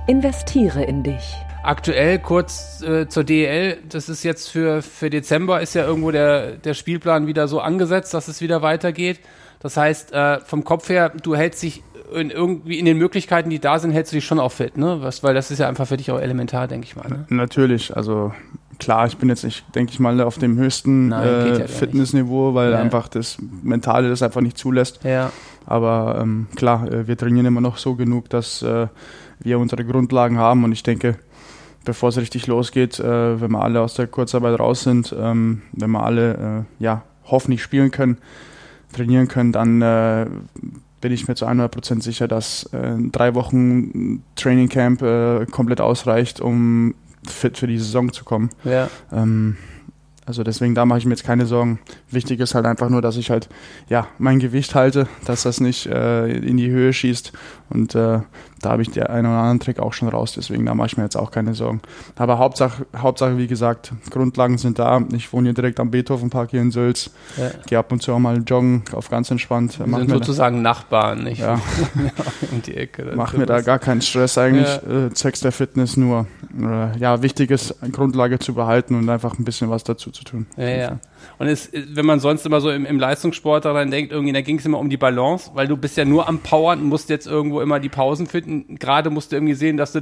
Investiere 0.08 0.84
in 0.84 1.04
dich. 1.04 1.36
Aktuell 1.70 2.18
kurz 2.18 2.82
äh, 2.82 3.08
zur 3.08 3.24
DEL, 3.24 3.78
das 3.88 4.10
ist 4.10 4.24
jetzt 4.24 4.50
für, 4.50 4.82
für 4.82 5.12
Dezember, 5.12 5.62
ist 5.62 5.76
ja 5.76 5.86
irgendwo 5.86 6.10
der, 6.10 6.54
der 6.54 6.74
Spielplan 6.74 7.28
wieder 7.28 7.48
so 7.48 7.60
angesetzt, 7.60 8.12
dass 8.16 8.28
es 8.28 8.42
wieder 8.42 8.64
weitergeht. 8.64 9.20
Das 9.60 9.78
heißt, 9.78 10.12
äh, 10.12 10.40
vom 10.40 10.64
Kopf 10.64 10.90
her, 10.90 11.10
du 11.22 11.36
hältst 11.36 11.62
dich 11.62 11.84
in, 12.12 12.32
irgendwie 12.32 12.80
in 12.80 12.86
den 12.86 12.98
Möglichkeiten, 12.98 13.52
die 13.52 13.60
da 13.60 13.78
sind, 13.78 13.92
hältst 13.92 14.12
du 14.12 14.16
dich 14.18 14.26
schon 14.26 14.40
auch 14.40 14.52
fit, 14.52 14.78
ne? 14.80 14.98
Was, 15.02 15.22
weil 15.22 15.36
das 15.36 15.52
ist 15.52 15.60
ja 15.60 15.70
einfach 15.70 15.86
für 15.86 15.98
dich 15.98 16.10
auch 16.10 16.20
elementar, 16.20 16.68
denke 16.68 16.88
ich 16.88 16.96
mal. 16.96 17.08
Ne? 17.08 17.26
Natürlich, 17.30 17.96
also 17.96 18.34
klar, 18.80 19.06
ich 19.06 19.18
bin 19.18 19.30
jetzt 19.30 19.44
nicht, 19.44 19.64
denke 19.76 19.92
ich 19.94 20.00
mal, 20.00 20.20
auf 20.22 20.40
dem 20.40 20.58
höchsten 20.58 21.10
Nein, 21.10 21.24
ja 21.24 21.40
äh, 21.50 21.60
nicht. 21.60 21.70
Fitnessniveau, 21.70 22.56
weil 22.56 22.72
Ja. 22.72 22.80
einfach 22.80 23.10
das 23.10 23.38
Mentale 23.62 24.10
das 24.10 24.24
einfach 24.24 24.42
nicht 24.42 24.58
zulässt. 24.58 25.02
Ja, 25.04 25.32
Aber 25.68 26.18
ähm, 26.20 26.48
klar, 26.56 26.92
äh, 26.92 27.08
wir 27.08 27.16
trainieren 27.16 27.46
immer 27.46 27.62
noch 27.62 27.78
so 27.78 27.94
genug, 27.94 28.28
dass 28.32 28.64
äh, 28.64 28.88
wir 29.40 29.60
unsere 29.60 29.86
Grundlagen 29.86 30.40
haben 30.40 30.64
und 30.64 30.72
ich 30.72 30.82
denke, 30.82 31.20
bevor 31.86 32.10
es 32.10 32.18
richtig 32.18 32.48
losgeht, 32.48 33.00
äh, 33.00 33.42
wenn 33.42 33.52
wir 33.52 33.62
alle 33.62 33.82
aus 33.82 33.94
der 33.94 34.08
Kurzarbeit 34.08 34.60
raus 34.60 34.84
sind, 34.84 35.16
ähm, 35.18 35.62
wenn 35.72 35.92
wir 35.92 36.04
alle 36.04 36.66
äh, 36.80 36.84
ja, 36.84 37.04
hoffentlich 37.26 37.62
spielen 37.64 37.92
können, 37.92 38.18
trainieren 38.94 39.28
können, 39.28 39.52
dann 39.52 39.82
äh, 39.82 40.28
bin 41.02 41.12
ich 41.12 41.28
mir 41.28 41.36
zu 41.36 41.48
100% 41.48 42.02
sicher, 42.02 42.28
dass 42.28 42.64
äh, 42.74 42.96
drei 43.12 43.36
Wochen 43.36 44.24
Training 44.36 44.70
Camp 44.70 45.02
äh, 45.02 45.46
komplett 45.46 45.82
ausreicht, 45.82 46.42
um 46.42 46.96
fit 47.28 47.58
für 47.58 47.68
die 47.68 47.78
Saison 47.78 48.12
zu 48.12 48.24
kommen. 48.24 48.50
ja, 48.64 48.90
Ähm, 49.12 49.58
also 50.30 50.44
deswegen, 50.44 50.76
da 50.76 50.86
mache 50.86 51.00
ich 51.00 51.06
mir 51.06 51.14
jetzt 51.14 51.24
keine 51.24 51.48
Sorgen. 51.48 51.80
Wichtig 52.12 52.40
ist 52.40 52.54
halt 52.54 52.68
einfach 52.68 52.88
nur, 52.90 53.02
dass 53.02 53.18
ich 53.18 53.32
halt 53.32 53.50
ja 53.90 54.06
mein 54.20 54.38
Gewicht 54.38 54.76
halte, 54.76 55.08
dass 55.26 55.42
das 55.42 55.60
nicht 55.60 55.88
äh, 55.88 56.28
in 56.28 56.56
die 56.56 56.70
Höhe 56.70 56.94
schießt. 56.94 57.34
Und 57.72 57.96
äh, 57.96 58.20
da 58.62 58.72
habe 58.72 58.82
ich 58.82 58.92
den 58.92 59.04
einen 59.04 59.26
oder 59.26 59.38
anderen 59.38 59.60
Trick 59.60 59.80
auch 59.80 59.94
schon 59.94 60.08
raus. 60.10 60.34
Deswegen, 60.36 60.66
da 60.66 60.76
mache 60.76 60.88
ich 60.88 60.98
mir 60.98 61.04
jetzt 61.04 61.16
auch 61.16 61.32
keine 61.32 61.54
Sorgen. 61.54 61.82
Aber 62.18 62.38
Hauptsache, 62.38 62.86
Hauptsache, 62.96 63.38
wie 63.38 63.48
gesagt, 63.48 63.92
Grundlagen 64.10 64.58
sind 64.58 64.80
da. 64.80 65.02
Ich 65.14 65.32
wohne 65.34 65.50
hier 65.50 65.54
direkt 65.54 65.80
am 65.80 65.92
Beethovenpark 65.92 66.52
hier 66.52 66.62
in 66.62 66.72
Sülz. 66.72 67.12
ja. 67.38 67.50
Gehe 67.66 67.80
ab 67.80 67.92
und 67.92 68.02
zu 68.02 68.14
auch 68.14 68.20
mal 68.20 68.42
joggen, 68.46 68.84
auf 68.94 69.10
ganz 69.10 69.32
entspannt. 69.32 69.80
Wir 69.80 69.88
Mach 69.88 70.00
sind 70.00 70.10
sozusagen 70.10 70.62
Nachbarn, 70.62 71.24
nicht? 71.24 71.40
ja, 71.40 71.60
um 72.52 72.62
die 72.62 72.76
Ecke. 72.76 73.14
Mach 73.16 73.34
mir 73.34 73.46
da 73.46 73.62
gar 73.62 73.80
keinen 73.80 74.02
Stress 74.02 74.38
eigentlich. 74.38 74.68
Äh, 74.68 75.14
zwecks 75.14 75.40
der 75.42 75.52
Fitness 75.52 75.98
nur. 75.98 76.28
Äh, 76.60 76.98
ja, 76.98 77.22
wichtig 77.22 77.52
ist, 77.52 77.76
Grundlage 77.92 78.40
zu 78.40 78.54
behalten 78.54 78.96
und 78.96 79.10
einfach 79.10 79.38
ein 79.38 79.46
bisschen 79.46 79.70
was 79.70 79.84
dazu 79.84 80.12
zu 80.12 80.24
tun. 80.24 80.46
Ja, 80.58 80.70
ja. 80.70 81.00
Und 81.38 81.48
es, 81.48 81.70
wenn 81.74 82.06
man 82.06 82.20
sonst 82.20 82.46
immer 82.46 82.62
so 82.62 82.70
im, 82.70 82.86
im 82.86 83.00
Leistungssport 83.00 83.66
daran 83.66 83.92
denkt, 83.92 84.12
irgendwie, 84.12 84.34
da 84.34 84.42
ging 84.42 84.58
es 84.58 84.66
immer 84.66 84.80
um 84.80 84.90
die 84.90 84.98
Balance, 84.98 85.52
weil 85.54 85.68
du 85.68 85.78
bist 85.78 85.98
ja 85.98 86.06
nur 86.06 86.28
am 86.28 86.40
Powern 86.40 86.82
und 86.82 86.88
musst 86.88 87.10
jetzt 87.10 87.28
irgendwo 87.28 87.62
immer 87.62 87.80
die 87.80 87.90
Pausen 87.90 88.28
finden. 88.28 88.49
Gerade 88.80 89.10
musst 89.10 89.32
du 89.32 89.36
irgendwie 89.36 89.54
sehen, 89.54 89.78
dass 89.78 89.94
du 89.94 90.02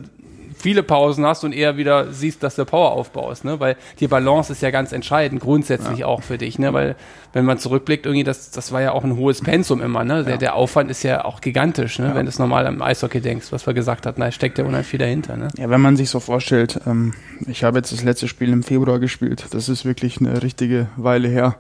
viele 0.58 0.84
Pausen 0.84 1.26
hast 1.26 1.44
und 1.44 1.54
eher 1.54 1.78
wieder 1.78 2.12
siehst, 2.12 2.44
dass 2.44 2.56
du 2.56 2.66
Power 2.66 2.92
aufbaust, 2.92 3.46
ne? 3.46 3.60
Weil 3.60 3.76
die 4.00 4.08
Balance 4.08 4.52
ist 4.52 4.62
ja 4.62 4.72
ganz 4.72 4.92
entscheidend, 4.92 5.42
grundsätzlich 5.42 6.04
auch 6.04 6.24
für 6.24 6.38
dich, 6.38 6.60
ne? 6.60 6.74
Weil 6.74 6.96
wenn 7.34 7.46
man 7.46 7.60
zurückblickt, 7.60 8.06
irgendwie, 8.06 8.24
das, 8.24 8.52
das 8.52 8.72
war 8.72 8.82
ja 8.82 8.92
auch 8.92 9.04
ein 9.04 9.16
hohes 9.16 9.42
Pensum 9.42 9.82
immer, 9.82 10.04
ne? 10.04 10.24
Der, 10.24 10.38
der 10.38 10.56
Aufwand 10.56 10.90
ist 10.90 11.04
ja 11.04 11.26
auch 11.26 11.42
gigantisch, 11.42 12.00
ne? 12.00 12.12
Wenn 12.16 12.26
du 12.26 12.30
es 12.30 12.40
normal 12.40 12.66
am 12.68 12.82
Eishockey 12.82 13.22
denkst, 13.22 13.48
was 13.52 13.68
wir 13.68 13.74
gesagt 13.74 14.06
hatten, 14.06 14.22
da 14.22 14.32
steckt 14.32 14.58
ja 14.58 14.66
unheimlich 14.66 14.88
viel 14.88 15.00
dahinter, 15.00 15.38
ne? 15.38 15.50
Ja, 15.58 15.70
wenn 15.70 15.82
man 15.82 15.96
sich 15.96 16.10
so 16.10 16.20
vorstellt, 16.20 16.80
ähm, 16.88 17.14
ich 17.46 17.64
habe 17.64 17.78
jetzt 17.78 17.92
das 17.92 18.04
letzte 18.04 18.28
Spiel 18.28 18.52
im 18.52 18.64
Februar 18.64 19.00
gespielt. 19.00 19.46
Das 19.52 19.70
ist 19.70 19.86
wirklich 19.86 20.20
eine 20.20 20.42
richtige 20.42 20.88
Weile 20.98 21.28
her. 21.28 21.56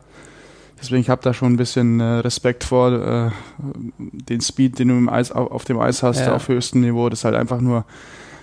Deswegen 0.80 1.02
ich 1.02 1.10
habe 1.10 1.22
da 1.24 1.34
schon 1.34 1.54
ein 1.54 1.58
bisschen 1.58 2.00
äh, 2.00 2.04
Respekt 2.20 2.64
vor 2.64 2.92
äh, 2.92 3.32
den 3.98 4.42
Speed, 4.42 4.80
den 4.80 4.90
du 4.90 4.94
im 4.96 5.10
Eis, 5.10 5.32
auf, 5.32 5.66
dem 5.66 5.80
Eis 5.80 6.04
hast, 6.04 6.20
Ja. 6.20 6.36
auf 6.36 6.48
höchstem 6.48 6.82
Niveau. 6.82 7.10
Das 7.10 7.20
ist 7.20 7.26
halt 7.26 7.36
einfach 7.36 7.60
nur, 7.62 7.84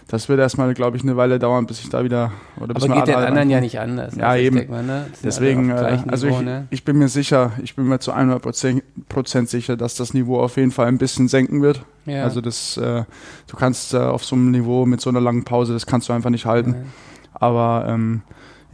das 0.09 0.29
wird 0.29 0.41
erstmal, 0.41 0.75
glaube 0.75 0.97
ich, 0.97 1.03
eine 1.05 1.17
Weile 1.17 1.39
dauern, 1.39 1.67
bis 1.67 1.81
ich 1.81 1.91
da 1.91 2.03
wieder 2.03 2.33
oder 2.61 2.75
bis 2.75 2.85
Aber 2.85 2.97
geht 2.97 3.07
den 3.09 3.15
anderen 3.15 3.51
ja 3.51 3.61
nicht 3.61 3.79
anders. 3.79 4.17
Ja, 4.17 4.29
Also 4.29 4.41
ich 4.41 4.47
eben. 4.47 4.71
Mal, 4.71 4.83
ne? 4.83 5.07
Deswegen, 5.23 5.71
äh, 5.71 5.99
also 6.09 6.27
Niveau, 6.27 6.39
ich, 6.41 6.45
ne? 6.45 6.67
ich 6.71 6.85
bin 6.85 6.99
mir 6.99 7.09
sicher, 7.09 7.53
ich 7.63 7.77
bin 7.77 7.87
mir 7.87 8.01
zu 8.01 8.13
100 8.13 8.43
Prozent 9.09 9.49
sicher, 9.49 9.77
dass 9.77 9.95
das 9.95 10.13
Niveau 10.13 10.41
auf 10.41 10.57
jeden 10.57 10.73
Fall 10.73 10.87
ein 10.87 10.99
bisschen 10.99 11.29
senken 11.29 11.63
wird. 11.63 11.83
Ja. 12.05 12.25
Also 12.25 12.41
das, 12.41 12.77
äh, 12.77 13.05
du 13.47 13.57
kannst 13.57 13.95
äh, 13.95 13.99
auf 13.99 14.25
so 14.25 14.35
einem 14.35 14.51
Niveau 14.51 14.87
mit 14.87 15.01
so 15.01 15.09
einer 15.09 15.21
langen 15.21 15.45
Pause, 15.45 15.73
das 15.73 15.87
kannst 15.87 16.09
du 16.09 16.13
einfach 16.13 16.31
nicht 16.31 16.47
halten. 16.47 16.73
Nein. 16.73 16.93
Aber 17.33 17.87
ähm, 17.89 18.23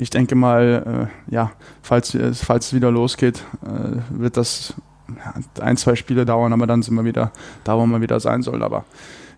ich 0.01 0.11
denke 0.11 0.35
mal, 0.35 1.09
äh, 1.29 1.35
ja, 1.35 1.53
falls, 1.83 2.15
es- 2.15 2.43
falls 2.43 2.69
es 2.69 2.73
wieder 2.75 2.91
losgeht, 2.91 3.45
äh, 3.65 3.99
wird 4.19 4.37
das 4.37 4.75
ja, 5.09 5.35
ein, 5.63 5.77
zwei 5.77 5.95
Spiele 5.97 6.25
dauern, 6.25 6.53
aber 6.53 6.67
dann 6.67 6.83
sind 6.83 6.95
wir 6.95 7.05
wieder 7.05 7.33
da, 7.65 7.77
wo 7.77 7.85
man 7.87 8.01
wieder 8.01 8.19
sein 8.21 8.43
soll. 8.43 8.63
Aber 8.63 8.85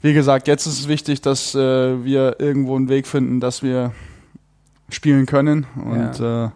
wie 0.03 0.13
gesagt, 0.13 0.47
jetzt 0.49 0.67
ist 0.67 0.79
es 0.81 0.89
wichtig, 0.89 1.21
dass 1.21 1.55
äh, 1.55 2.05
wir 2.05 2.37
irgendwo 2.39 2.77
einen 2.77 2.89
Weg 2.89 3.07
finden, 3.07 3.41
dass 3.41 3.63
wir 3.63 3.93
spielen 4.89 5.27
können 5.27 5.67
und 5.77 6.21
äh, 6.21 6.49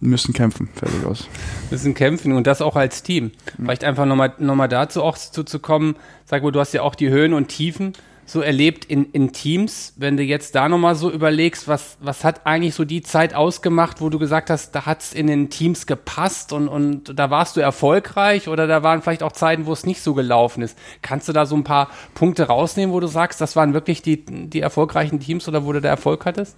müssen 0.00 0.32
kämpfen. 0.32 0.68
Fertig 0.74 1.04
aus. 1.04 1.28
müssen 1.70 1.94
kämpfen 1.94 2.32
und 2.32 2.46
das 2.46 2.62
auch 2.62 2.76
als 2.76 3.02
Team. 3.02 3.32
Vielleicht 3.56 3.84
einfach 3.84 4.06
nochmal 4.06 4.32
noch 4.38 4.54
mal 4.54 4.68
dazu 4.68 5.02
auch 5.02 5.16
zu, 5.18 5.44
zu 5.44 5.58
kommen, 5.58 5.96
sag 6.24 6.42
mal, 6.42 6.50
du 6.52 6.60
hast 6.60 6.72
ja 6.72 6.82
auch 6.82 6.94
die 6.94 7.10
Höhen 7.10 7.34
und 7.34 7.48
Tiefen 7.48 7.92
so 8.30 8.40
erlebt 8.42 8.84
in, 8.84 9.06
in 9.12 9.32
Teams. 9.32 9.92
Wenn 9.96 10.16
du 10.16 10.22
jetzt 10.22 10.54
da 10.54 10.68
nochmal 10.68 10.94
so 10.94 11.10
überlegst, 11.10 11.66
was, 11.66 11.96
was 12.00 12.22
hat 12.22 12.46
eigentlich 12.46 12.74
so 12.74 12.84
die 12.84 13.02
Zeit 13.02 13.34
ausgemacht, 13.34 14.00
wo 14.00 14.08
du 14.08 14.18
gesagt 14.18 14.50
hast, 14.50 14.72
da 14.74 14.86
hat's 14.86 15.12
in 15.12 15.26
den 15.26 15.50
Teams 15.50 15.86
gepasst 15.86 16.52
und, 16.52 16.68
und 16.68 17.18
da 17.18 17.30
warst 17.30 17.56
du 17.56 17.60
erfolgreich 17.60 18.46
oder 18.48 18.66
da 18.66 18.82
waren 18.82 19.02
vielleicht 19.02 19.22
auch 19.22 19.32
Zeiten, 19.32 19.66
wo 19.66 19.72
es 19.72 19.84
nicht 19.84 20.00
so 20.00 20.14
gelaufen 20.14 20.62
ist. 20.62 20.78
Kannst 21.02 21.28
du 21.28 21.32
da 21.32 21.44
so 21.44 21.56
ein 21.56 21.64
paar 21.64 21.88
Punkte 22.14 22.44
rausnehmen, 22.44 22.94
wo 22.94 23.00
du 23.00 23.08
sagst, 23.08 23.40
das 23.40 23.56
waren 23.56 23.74
wirklich 23.74 24.00
die, 24.02 24.24
die 24.24 24.60
erfolgreichen 24.60 25.18
Teams 25.18 25.48
oder 25.48 25.64
wo 25.64 25.72
du 25.72 25.80
da 25.80 25.88
Erfolg 25.88 26.24
hattest? 26.24 26.56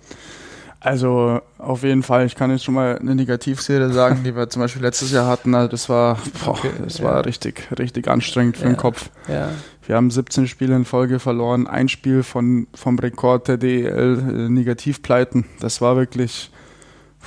Also 0.85 1.40
auf 1.58 1.85
jeden 1.85 2.02
Fall, 2.02 2.26
ich 2.26 2.35
kann 2.35 2.50
jetzt 2.50 2.64
schon 2.64 2.74
mal 2.74 2.98
eine 2.98 3.14
Negativserie 3.14 3.92
sagen, 3.92 4.24
die 4.24 4.35
wir 4.35 4.48
zum 4.50 4.62
Beispiel 4.62 4.82
letztes 4.82 5.12
Jahr 5.12 5.28
hatten. 5.28 5.54
Also 5.54 5.68
das 5.68 5.88
war, 5.88 6.18
boah, 6.44 6.58
das 6.85 7.00
war 7.02 7.24
richtig, 7.24 7.68
richtig 7.78 8.08
anstrengend 8.08 8.56
für 8.56 8.64
Ja. 8.64 8.70
den 8.72 8.76
Kopf. 8.76 9.08
Ja. 9.28 9.50
Wir 9.92 9.98
haben 9.98 10.11
17 10.11 10.48
Spiele 10.48 10.74
in 10.74 10.87
Folge 10.87 11.18
verloren, 11.18 11.66
ein 11.66 11.87
Spiel 11.87 12.22
von, 12.22 12.66
vom 12.72 12.98
Rekord 12.98 13.46
der 13.46 13.59
DEL, 13.59 14.46
äh, 14.46 14.48
Negativpleiten. 14.48 15.44
Das 15.61 15.83
war 15.83 15.96
wirklich, 15.96 16.50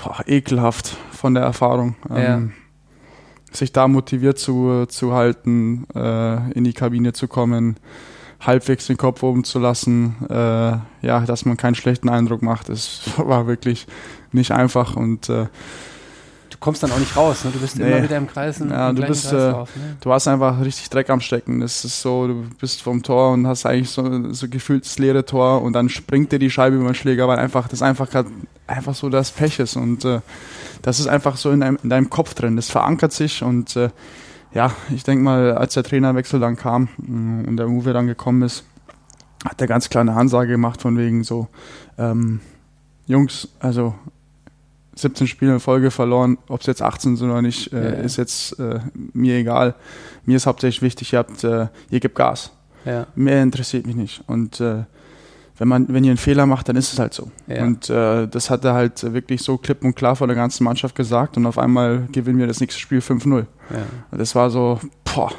boah, 0.04 0.23
ekelhaft 0.25 0.97
von 1.12 1.36
der 1.36 1.43
Erfahrung. 1.43 1.95
Ja. 2.10 2.38
Ähm, 2.38 2.54
sich 3.51 3.71
da 3.71 3.88
motiviert 3.88 4.39
zu, 4.39 4.88
zu 4.88 5.13
halten, 5.13 5.86
äh, 5.93 6.54
in 6.54 6.63
die 6.63 6.73
Kabine 6.73 7.13
zu 7.13 7.28
kommen, 7.28 7.75
halbwegs 8.39 8.88
den 8.88 8.97
Kopf 8.97 9.21
oben 9.21 9.43
zu 9.43 9.60
lassen, 9.60 10.15
äh, 10.28 10.34
ja, 10.34 11.19
dass 11.28 11.45
man 11.45 11.58
keinen 11.58 11.75
schlechten 11.75 12.10
Eindruck 12.10 12.41
macht, 12.41 12.69
das 12.69 13.01
war 13.17 13.45
wirklich 13.45 13.86
nicht 14.32 14.49
einfach 14.49 14.95
und 14.95 15.30
äh, 15.30 15.45
kommst 16.65 16.82
dann 16.82 16.91
auch 16.91 16.97
nicht 16.97 17.15
raus, 17.15 17.45
ne? 17.45 17.51
Du 17.54 17.60
bist 17.60 17.78
Nee. 17.78 17.89
immer 17.91 18.01
wieder 18.04 18.17
im 18.17 18.25
Kreis. 18.28 18.58
Ja, 18.58 18.91
du 18.91 19.04
bist, 19.06 19.30
Kreislauf, 19.30 19.75
ne? 19.75 19.97
du 20.01 20.12
hast 20.12 20.28
einfach 20.28 20.60
richtig 20.62 20.89
Dreck 20.89 21.12
am 21.12 21.21
Stecken. 21.21 21.62
Das 21.62 21.86
ist 21.86 22.01
so, 22.01 22.28
du 22.28 22.43
bist 22.60 22.82
vom 22.82 23.04
Tor 23.04 23.34
und 23.34 23.45
hast 23.45 23.67
eigentlich 23.67 23.91
so, 23.91 24.34
so 24.34 24.49
gefühlt 24.49 24.84
das 24.84 24.97
leere 24.97 25.23
Tor 25.25 25.62
und 25.62 25.73
dann 25.73 25.89
springt 25.89 26.32
dir 26.32 26.39
die 26.39 26.49
Scheibe 26.49 26.75
über 26.78 26.86
den 26.88 26.95
Schläger, 26.95 27.28
weil 27.28 27.38
einfach 27.38 27.67
das 27.67 27.84
einfach 27.84 28.10
grad, 28.10 28.25
einfach 28.65 28.95
so 28.95 29.10
das 29.10 29.32
Pech 29.32 29.60
ist 29.60 29.75
und 29.75 30.04
äh, 30.06 30.21
das 30.82 30.99
ist 30.99 31.06
einfach 31.08 31.38
so 31.38 31.51
in 31.51 31.60
deinem, 31.60 31.78
in 31.84 31.89
deinem 31.89 32.10
Kopf 32.10 32.34
drin. 32.34 32.56
Das 32.56 32.69
verankert 32.71 33.13
sich 33.13 33.43
und 33.43 33.75
äh, 33.75 33.91
ja, 34.51 34.71
ich 34.89 35.04
denke 35.04 35.23
mal, 35.23 35.56
als 35.56 35.75
der 35.75 35.84
Trainerwechsel 35.84 36.39
dann 36.39 36.56
kam 36.56 36.89
mh, 36.97 37.47
und 37.47 37.58
der 37.58 37.69
Uwe 37.69 37.93
dann 37.93 38.08
gekommen 38.08 38.41
ist, 38.41 38.63
hat 39.47 39.62
er 39.62 39.67
ganz 39.67 39.89
klar 39.89 40.01
eine 40.01 40.13
Ansage 40.15 40.51
gemacht 40.54 40.82
von 40.82 40.97
wegen 40.97 41.23
so, 41.23 41.47
ähm, 41.99 42.39
Jungs, 43.06 43.49
also 43.60 43.93
17 44.95 45.27
Spiele 45.27 45.53
in 45.53 45.60
Folge 45.60 45.91
verloren, 45.91 46.38
ob 46.47 46.62
es 46.62 46.67
jetzt 46.67 46.81
18 46.81 47.17
sind 47.17 47.29
oder 47.29 47.41
nicht, 47.41 47.71
äh, 47.73 47.77
Ja, 47.84 47.89
ja. 47.97 48.03
ist 48.03 48.17
jetzt 48.17 48.58
äh, 48.60 48.79
mir 49.13 49.36
egal. 49.38 49.75
Mir 50.25 50.38
ist 50.38 50.45
hauptsächlich 50.47 50.81
wichtig, 50.81 51.13
ihr 51.13 51.19
habt, 51.19 51.43
äh, 51.43 51.67
ihr 51.89 51.99
gebt 51.99 52.15
Gas. 52.15 52.51
Ja, 52.86 53.08
Mehr 53.15 53.41
interessiert 53.43 53.86
mich 53.88 53.95
nicht. 53.95 54.23
Und 54.27 54.60
äh, 54.62 54.84
wenn 55.58 55.67
man, 55.67 55.88
wenn 55.89 56.03
ihr 56.03 56.12
einen 56.12 56.17
Fehler 56.17 56.45
macht, 56.45 56.67
dann 56.69 56.75
ist 56.75 56.91
es 56.93 56.99
halt 56.99 57.13
so. 57.13 57.31
Und 57.63 57.89
äh, 57.89 58.27
das 58.27 58.49
hat 58.49 58.63
er 58.65 58.73
halt 58.73 59.01
wirklich 59.13 59.41
so 59.41 59.58
klipp 59.58 59.84
und 59.84 59.95
klar 59.95 60.15
vor 60.15 60.27
der 60.27 60.36
ganzen 60.36 60.63
Mannschaft 60.65 60.95
gesagt 60.95 61.38
und 61.38 61.45
auf 61.45 61.58
einmal 61.58 62.08
gewinnen 62.12 62.39
wir 62.39 62.47
das 62.47 62.60
nächste 62.60 62.79
Spiel 62.79 62.99
5-0. 62.99 63.45
ja. 63.71 63.77
Und 64.12 64.17
Das 64.19 64.36
war 64.36 64.49
so, 64.49 64.79
boah, 65.03 65.31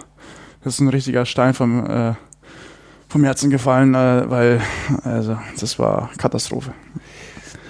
das 0.64 0.74
ist 0.74 0.80
ein 0.80 0.88
richtiger 0.88 1.24
Stein 1.26 1.54
vom, 1.54 1.84
äh, 1.88 2.14
vom 3.08 3.24
Herzen 3.24 3.50
gefallen, 3.50 3.92
weil 3.94 4.60
also 5.04 5.38
das 5.60 5.78
war 5.78 6.10
Katastrophe. 6.18 6.72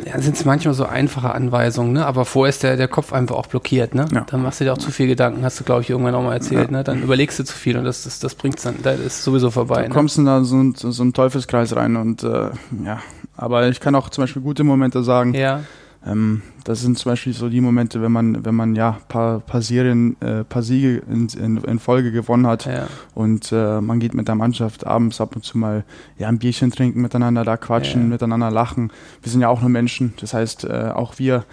Ja, 0.04 0.20
sind 0.20 0.36
es 0.36 0.44
manchmal 0.44 0.74
so 0.74 0.84
einfache 0.84 1.34
Anweisungen, 1.34 1.92
ne? 1.92 2.06
Aber 2.06 2.24
vorher 2.24 2.50
ist 2.50 2.62
der, 2.62 2.76
der 2.76 2.88
Kopf 2.88 3.12
einfach 3.12 3.36
auch 3.36 3.46
blockiert, 3.46 3.94
ne? 3.94 4.06
Ja. 4.12 4.26
Dann 4.28 4.42
machst 4.42 4.60
du 4.60 4.64
dir 4.64 4.72
auch 4.72 4.78
zu 4.78 4.90
viel 4.90 5.06
Gedanken, 5.06 5.44
hast 5.44 5.58
du, 5.58 5.64
glaube 5.64 5.82
ich, 5.82 5.90
irgendwann 5.90 6.14
auch 6.14 6.22
mal 6.22 6.34
erzählt, 6.34 6.70
ne? 6.70 6.84
Dann 6.84 7.02
überlegst 7.02 7.38
du 7.38 7.44
zu 7.44 7.56
viel 7.56 7.76
und 7.78 7.84
das, 7.84 8.04
das, 8.04 8.18
das 8.18 8.34
bringt's 8.34 8.62
dann, 8.62 8.76
da 8.82 8.92
ist 8.92 9.22
sowieso 9.22 9.50
vorbei. 9.50 9.82
Du 9.82 9.88
ne? 9.88 9.94
kommst 9.94 10.18
in 10.18 10.26
da 10.26 10.44
so, 10.44 10.72
so 10.74 11.02
einen 11.02 11.12
Teufelskreis 11.12 11.74
rein 11.76 11.96
und 11.96 12.22
äh, 12.22 12.50
ja, 12.84 13.00
aber 13.36 13.68
ich 13.68 13.80
kann 13.80 13.94
auch 13.94 14.08
zum 14.10 14.24
Beispiel 14.24 14.42
gute 14.42 14.64
Momente 14.64 15.02
sagen. 15.02 15.34
Ja, 15.34 15.60
Ähm, 16.06 16.42
das 16.64 16.80
sind 16.82 16.98
zum 16.98 17.10
Beispiel 17.12 17.32
so 17.32 17.48
die 17.48 17.60
Momente, 17.60 18.00
wenn 18.00 18.12
man, 18.12 18.44
wenn 18.44 18.54
man 18.54 18.74
ja 18.76 18.98
paar, 19.08 19.40
paar 19.40 19.60
Serien, 19.62 20.16
äh, 20.20 20.44
paar 20.44 20.62
Siege 20.62 21.02
in, 21.10 21.28
in, 21.28 21.56
in 21.58 21.78
Folge 21.78 22.12
gewonnen 22.12 22.46
hat 22.46 22.64
ja, 22.66 22.86
und 23.14 23.50
äh, 23.52 23.80
man 23.80 23.98
geht 23.98 24.14
mit 24.14 24.28
der 24.28 24.34
Mannschaft 24.36 24.86
abends 24.86 25.20
ab 25.20 25.34
und 25.36 25.42
zu 25.44 25.58
mal 25.58 25.84
ja, 26.18 26.28
ein 26.28 26.38
Bierchen 26.38 26.70
trinken, 26.70 27.02
miteinander 27.02 27.44
da 27.44 27.56
quatschen, 27.56 28.02
Ja. 28.02 28.08
miteinander 28.08 28.50
lachen. 28.50 28.92
Wir 29.22 29.32
sind 29.32 29.40
ja 29.40 29.48
auch 29.48 29.60
nur 29.60 29.70
Menschen, 29.70 30.14
das 30.20 30.32
heißt, 30.32 30.64
äh, 30.64 30.90
auch 30.94 31.18
wir 31.18 31.44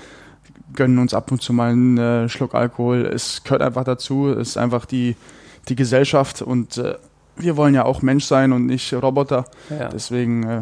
gönnen 0.76 0.98
uns 1.00 1.14
ab 1.14 1.32
und 1.32 1.42
zu 1.42 1.54
mal 1.54 1.72
einen 1.72 1.98
äh, 1.98 2.30
Schluck 2.30 2.56
Alkohol. 2.56 3.06
Es 3.06 3.44
gehört 3.44 3.62
einfach 3.62 3.84
dazu, 3.84 4.30
es 4.30 4.50
ist 4.50 4.58
einfach 4.58 4.86
die, 4.86 5.16
die 5.70 5.76
Gesellschaft 5.76 6.42
und 6.42 6.78
äh, 6.78 6.96
wir 7.38 7.58
wollen 7.58 7.74
ja 7.74 7.86
auch 7.86 8.02
Mensch 8.04 8.26
sein 8.26 8.52
und 8.52 8.66
nicht 8.68 8.94
Roboter. 8.94 9.46
ja. 9.70 9.90
Deswegen, 9.90 10.44
äh, 10.44 10.62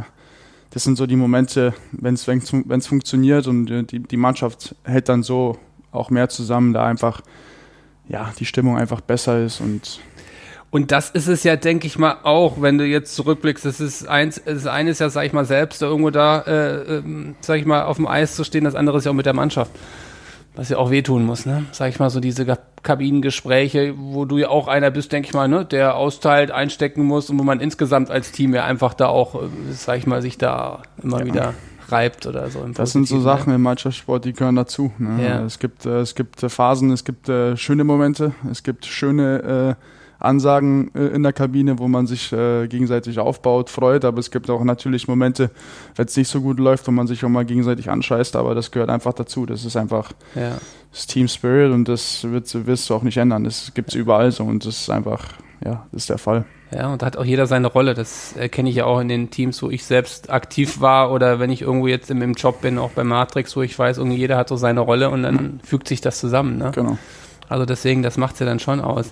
das 0.71 0.83
sind 0.83 0.97
so 0.97 1.05
die 1.05 1.15
Momente, 1.15 1.73
wenn 1.91 2.15
es 2.15 2.87
funktioniert 2.87 3.47
und 3.47 3.69
äh, 3.69 3.83
die, 3.83 3.99
die 3.99 4.17
Mannschaft 4.17 4.75
hält 4.83 5.09
dann 5.09 5.21
so 5.21 5.57
auch 5.91 6.09
mehr 6.09 6.29
zusammen, 6.29 6.73
da 6.73 6.85
einfach 6.85 7.21
ja 8.07 8.33
die 8.39 8.45
Stimmung 8.45 8.77
einfach 8.77 9.01
besser 9.01 9.43
ist 9.43 9.61
und 9.61 9.99
Und 10.71 10.91
das 10.91 11.09
ist 11.09 11.27
es 11.27 11.43
ja, 11.43 11.57
denke 11.57 11.85
ich 11.85 11.99
mal, 11.99 12.19
auch, 12.23 12.61
wenn 12.61 12.77
du 12.77 12.85
jetzt 12.85 13.13
zurückblickst. 13.15 13.65
Das 13.65 13.81
ist 13.81 14.07
eins, 14.07 14.41
das 14.45 14.65
eine 14.67 14.91
ist 14.91 14.99
ja, 14.99 15.09
sag 15.09 15.25
ich 15.25 15.33
mal, 15.33 15.43
selbst 15.43 15.81
irgendwo 15.81 16.11
da, 16.11 16.39
äh, 16.41 16.99
ähm, 16.99 17.35
sag 17.41 17.59
ich 17.59 17.65
mal, 17.65 17.83
auf 17.83 17.97
dem 17.97 18.07
Eis 18.07 18.37
zu 18.37 18.45
stehen. 18.45 18.63
Das 18.63 18.75
andere 18.75 18.97
ist 18.97 19.05
ja 19.05 19.11
auch 19.11 19.15
mit 19.15 19.25
der 19.25 19.33
Mannschaft. 19.33 19.71
Was 20.55 20.69
ja 20.69 20.77
auch 20.77 20.91
wehtun 20.91 21.25
muss, 21.25 21.45
ne? 21.45 21.65
Sag 21.71 21.89
ich 21.89 21.99
mal, 21.99 22.09
so 22.09 22.19
diese 22.19 22.45
Kabinengespräche, 22.83 23.93
wo 23.97 24.25
du 24.25 24.37
ja 24.37 24.49
auch 24.49 24.67
einer 24.67 24.91
bist, 24.91 25.11
denke 25.11 25.27
ich 25.29 25.33
mal, 25.33 25.47
ne? 25.47 25.65
Der 25.65 25.95
austeilt, 25.95 26.51
einstecken 26.51 27.03
muss 27.05 27.29
und 27.29 27.39
wo 27.39 27.43
man 27.43 27.59
insgesamt 27.59 28.11
als 28.11 28.31
Team 28.31 28.53
ja 28.53 28.65
einfach 28.65 28.93
da 28.93 29.07
auch, 29.07 29.35
äh, 29.35 29.47
sag 29.71 29.97
ich 29.97 30.07
mal, 30.07 30.21
sich 30.21 30.37
da 30.37 30.81
immer 31.01 31.19
Ja. 31.19 31.25
wieder 31.25 31.53
reibt 31.89 32.25
oder 32.25 32.49
so. 32.49 32.59
im 32.63 32.73
das 32.73 32.91
sind 32.91 33.07
so 33.07 33.19
Sachen 33.19 33.53
im 33.53 33.61
Mannschaftssport, 33.61 34.25
die 34.25 34.33
gehören 34.33 34.55
dazu. 34.55 34.91
Ne? 34.97 35.25
Ja. 35.25 35.43
Es 35.43 35.59
gibt 35.59 35.85
äh, 35.85 35.99
es 35.99 36.15
gibt 36.15 36.41
äh, 36.43 36.49
Phasen, 36.49 36.91
es 36.91 37.03
gibt 37.03 37.27
schöne 37.55 37.83
Momente, 37.83 38.33
es 38.49 38.63
gibt 38.63 38.85
schöne 38.85 39.77
äh, 39.77 39.85
Ansagen 40.21 40.91
äh, 40.95 41.07
in 41.07 41.23
der 41.23 41.33
Kabine, 41.33 41.79
wo 41.79 41.87
man 41.87 42.07
sich 42.07 42.31
äh, 42.31 42.67
gegenseitig 42.67 43.19
aufbaut, 43.19 43.69
freut, 43.69 44.05
aber 44.05 44.19
es 44.19 44.31
gibt 44.31 44.49
auch 44.49 44.63
natürlich 44.63 45.07
Momente, 45.07 45.51
wenn 45.95 46.05
es 46.05 46.15
nicht 46.15 46.29
so 46.29 46.41
gut 46.41 46.59
läuft, 46.59 46.87
wo 46.87 46.91
man 46.91 47.07
sich 47.07 47.23
auch 47.25 47.29
mal 47.29 47.45
gegenseitig 47.45 47.89
anscheißt, 47.89 48.35
aber 48.35 48.55
das 48.55 48.71
gehört 48.71 48.89
einfach 48.89 49.13
dazu. 49.13 49.45
Das 49.45 49.65
ist 49.65 49.75
einfach? 49.75 50.11
Ja. 50.35 50.57
das 50.91 51.07
Team 51.07 51.27
Spirit 51.27 51.71
und 51.71 51.87
das 51.87 52.23
wird, 52.23 52.67
wirst 52.67 52.89
du 52.89 52.95
auch 52.95 53.03
nicht 53.03 53.17
ändern. 53.17 53.43
Das 53.43 53.73
gibt 53.73 53.89
es 53.89 53.95
überall 53.95 54.31
so 54.31 54.43
und 54.43 54.65
das 54.65 54.81
ist 54.81 54.89
einfach, 54.89 55.25
ja, 55.63 55.85
das 55.91 56.03
ist 56.03 56.09
der 56.09 56.17
Fall. 56.17 56.45
Ja, 56.73 56.93
und 56.93 57.01
da 57.01 57.07
hat 57.07 57.17
auch 57.17 57.25
jeder 57.25 57.47
seine 57.47 57.67
Rolle. 57.67 57.93
Das 57.93 58.33
erkenne 58.37 58.69
ich 58.69 58.75
ja 58.75 58.85
auch 58.85 58.99
in 58.99 59.09
den 59.09 59.29
Teams, 59.29 59.61
wo 59.61 59.69
ich 59.69 59.83
selbst 59.83 60.29
aktiv 60.29 60.79
war 60.79 61.11
oder 61.11 61.39
wenn 61.39 61.49
ich 61.49 61.61
irgendwo 61.61 61.87
jetzt 61.87 62.09
im, 62.09 62.21
im 62.21 62.33
Job 62.33 62.61
bin, 62.61 62.77
auch 62.77 62.91
bei 62.91 63.03
Matrix, 63.03 63.55
wo 63.57 63.61
ich 63.61 63.77
weiß, 63.77 63.97
irgendwie 63.97 64.17
jeder 64.17 64.37
hat 64.37 64.47
so 64.47 64.55
seine 64.55 64.79
Rolle 64.79 65.09
und 65.09 65.23
dann 65.23 65.59
fügt 65.63 65.87
sich 65.87 65.99
das 65.99 66.19
zusammen. 66.19 66.57
Ne? 66.57 66.71
Genau. 66.73 66.97
Also 67.49 67.65
deswegen, 67.65 68.01
das 68.01 68.15
macht's 68.15 68.39
ja 68.39 68.45
dann 68.45 68.59
schon 68.59 68.79
aus. 68.79 69.11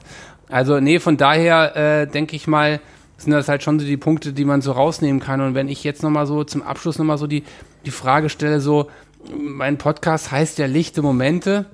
Also 0.50 0.80
nee, 0.80 1.00
von 1.00 1.18
daher 1.18 1.76
äh, 1.76 2.08
denke 2.08 2.36
ich 2.36 2.48
mal, 2.48 2.80
sind 3.18 3.32
das 3.32 3.48
halt 3.48 3.64
schon 3.64 3.80
so 3.80 3.86
die 3.86 3.98
Punkte, 3.98 4.34
die 4.34 4.46
man 4.46 4.62
so 4.62 4.72
rausnehmen 4.72 5.22
kann. 5.22 5.42
Und 5.42 5.54
wenn 5.54 5.68
ich 5.68 5.84
jetzt 5.84 6.04
nochmal 6.04 6.26
so 6.26 6.44
zum 6.44 6.64
Abschluss 6.64 6.98
nochmal 6.98 7.18
so 7.18 7.28
die, 7.28 7.44
die 7.86 7.92
Frage 7.92 8.30
stelle, 8.30 8.60
so, 8.60 8.90
mein 9.38 9.78
Podcast 9.78 10.32
heißt 10.32 10.58
ja 10.58 10.66
lichte 10.66 11.02
Momente. 11.02 11.66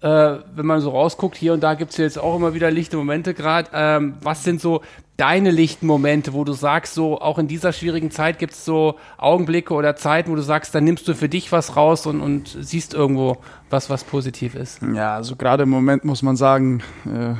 Äh, 0.00 0.38
wenn 0.54 0.66
man 0.66 0.80
so 0.80 0.90
rausguckt, 0.90 1.36
hier 1.36 1.52
und 1.52 1.62
da 1.62 1.74
gibt's 1.74 1.96
ja 1.96 2.04
jetzt 2.04 2.18
auch 2.18 2.36
immer 2.36 2.54
wieder 2.54 2.70
lichte 2.70 2.96
Momente 2.96 3.34
gerade. 3.34 3.70
Ähm, 3.72 4.14
was 4.20 4.42
sind 4.44 4.60
so 4.60 4.82
deine 5.16 5.50
lichten 5.50 5.86
Momente, 5.86 6.32
wo 6.32 6.42
du 6.42 6.52
sagst, 6.52 6.94
so 6.94 7.20
auch 7.20 7.38
in 7.38 7.46
dieser 7.46 7.72
schwierigen 7.72 8.10
Zeit 8.10 8.38
gibt's 8.38 8.64
so 8.64 8.96
Augenblicke 9.18 9.74
oder 9.74 9.94
Zeiten, 9.94 10.32
wo 10.32 10.34
du 10.34 10.42
sagst, 10.42 10.74
dann 10.74 10.84
nimmst 10.84 11.06
du 11.06 11.14
für 11.14 11.28
dich 11.28 11.52
was 11.52 11.76
raus 11.76 12.06
und, 12.06 12.20
und 12.20 12.56
siehst 12.60 12.94
irgendwo 12.94 13.36
was, 13.70 13.90
was 13.90 14.02
positiv 14.02 14.54
ist. 14.54 14.80
Ja, 14.94 15.14
also 15.14 15.36
gerade 15.36 15.64
im 15.64 15.70
Moment 15.70 16.04
muss 16.04 16.22
man 16.22 16.34
sagen, 16.34 16.82
äh, 17.06 17.34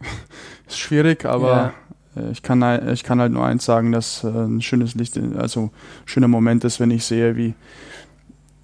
ist 0.68 0.78
schwierig, 0.78 1.24
aber 1.24 1.72
äh, 2.16 2.30
ich, 2.30 2.42
kann, 2.42 2.62
halt- 2.64 2.88
ich 2.92 3.04
kann 3.04 3.20
halt 3.20 3.32
nur 3.32 3.44
eins 3.44 3.64
sagen, 3.64 3.92
dass 3.92 4.24
äh, 4.24 4.28
ein 4.28 4.62
schönes 4.62 4.94
Licht, 4.94 5.18
also 5.36 5.70
schöner 6.04 6.28
Moment 6.28 6.64
ist, 6.64 6.80
wenn 6.80 6.90
ich 6.90 7.04
sehe, 7.04 7.36
wie, 7.36 7.54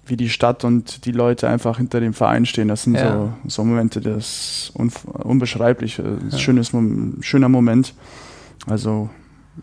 wie 0.05 0.17
die 0.17 0.29
Stadt 0.29 0.63
und 0.65 1.05
die 1.05 1.11
Leute 1.11 1.47
einfach 1.47 1.77
hinter 1.77 1.99
dem 2.01 2.13
Verein 2.13 2.45
stehen. 2.45 2.67
Das 2.67 2.83
sind 2.83 2.95
Ja. 2.95 3.13
so, 3.13 3.33
so 3.47 3.63
Momente, 3.63 4.01
das 4.01 4.17
ist 4.25 4.71
unf- 4.77 5.05
unbeschreiblich. 5.09 5.99
äh, 5.99 6.03
ein 6.03 6.29
Ja. 6.31 6.37
schönes, 6.37 6.71
schöner 7.21 7.49
Moment. 7.49 7.93
Also 8.67 9.09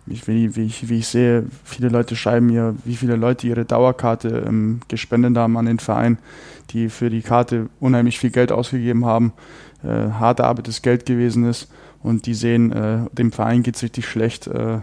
ich, 0.07 0.29
wie, 0.29 0.55
wie, 0.57 0.63
ich, 0.67 0.89
wie 0.89 0.99
ich 0.99 1.09
sehe, 1.09 1.45
viele 1.65 1.89
Leute 1.89 2.15
schreiben 2.17 2.47
mir, 2.47 2.75
wie 2.85 2.97
viele 2.97 3.17
Leute 3.17 3.47
ihre 3.49 3.65
Dauerkarte 3.65 4.45
ähm, 4.47 4.81
gespendet 4.89 5.37
haben 5.37 5.57
an 5.57 5.67
den 5.67 5.79
Verein, 5.81 6.19
die 6.71 6.89
für 6.89 7.11
die 7.11 7.23
Karte 7.23 7.69
unheimlich 7.81 8.19
viel 8.19 8.31
Geld 8.31 8.53
ausgegeben 8.53 9.05
haben, 9.05 9.33
äh, 9.85 9.89
hart 10.13 10.41
erarbeitetes 10.41 10.83
Geld 10.83 11.07
gewesen 11.07 11.45
ist 11.45 11.69
und 12.03 12.27
die 12.27 12.35
sehen, 12.35 12.73
äh, 12.73 13.01
dem 13.13 13.33
Verein 13.33 13.63
geht 13.63 13.77
es 13.77 13.83
richtig 13.83 14.07
schlecht. 14.07 14.47
Äh, 14.47 14.79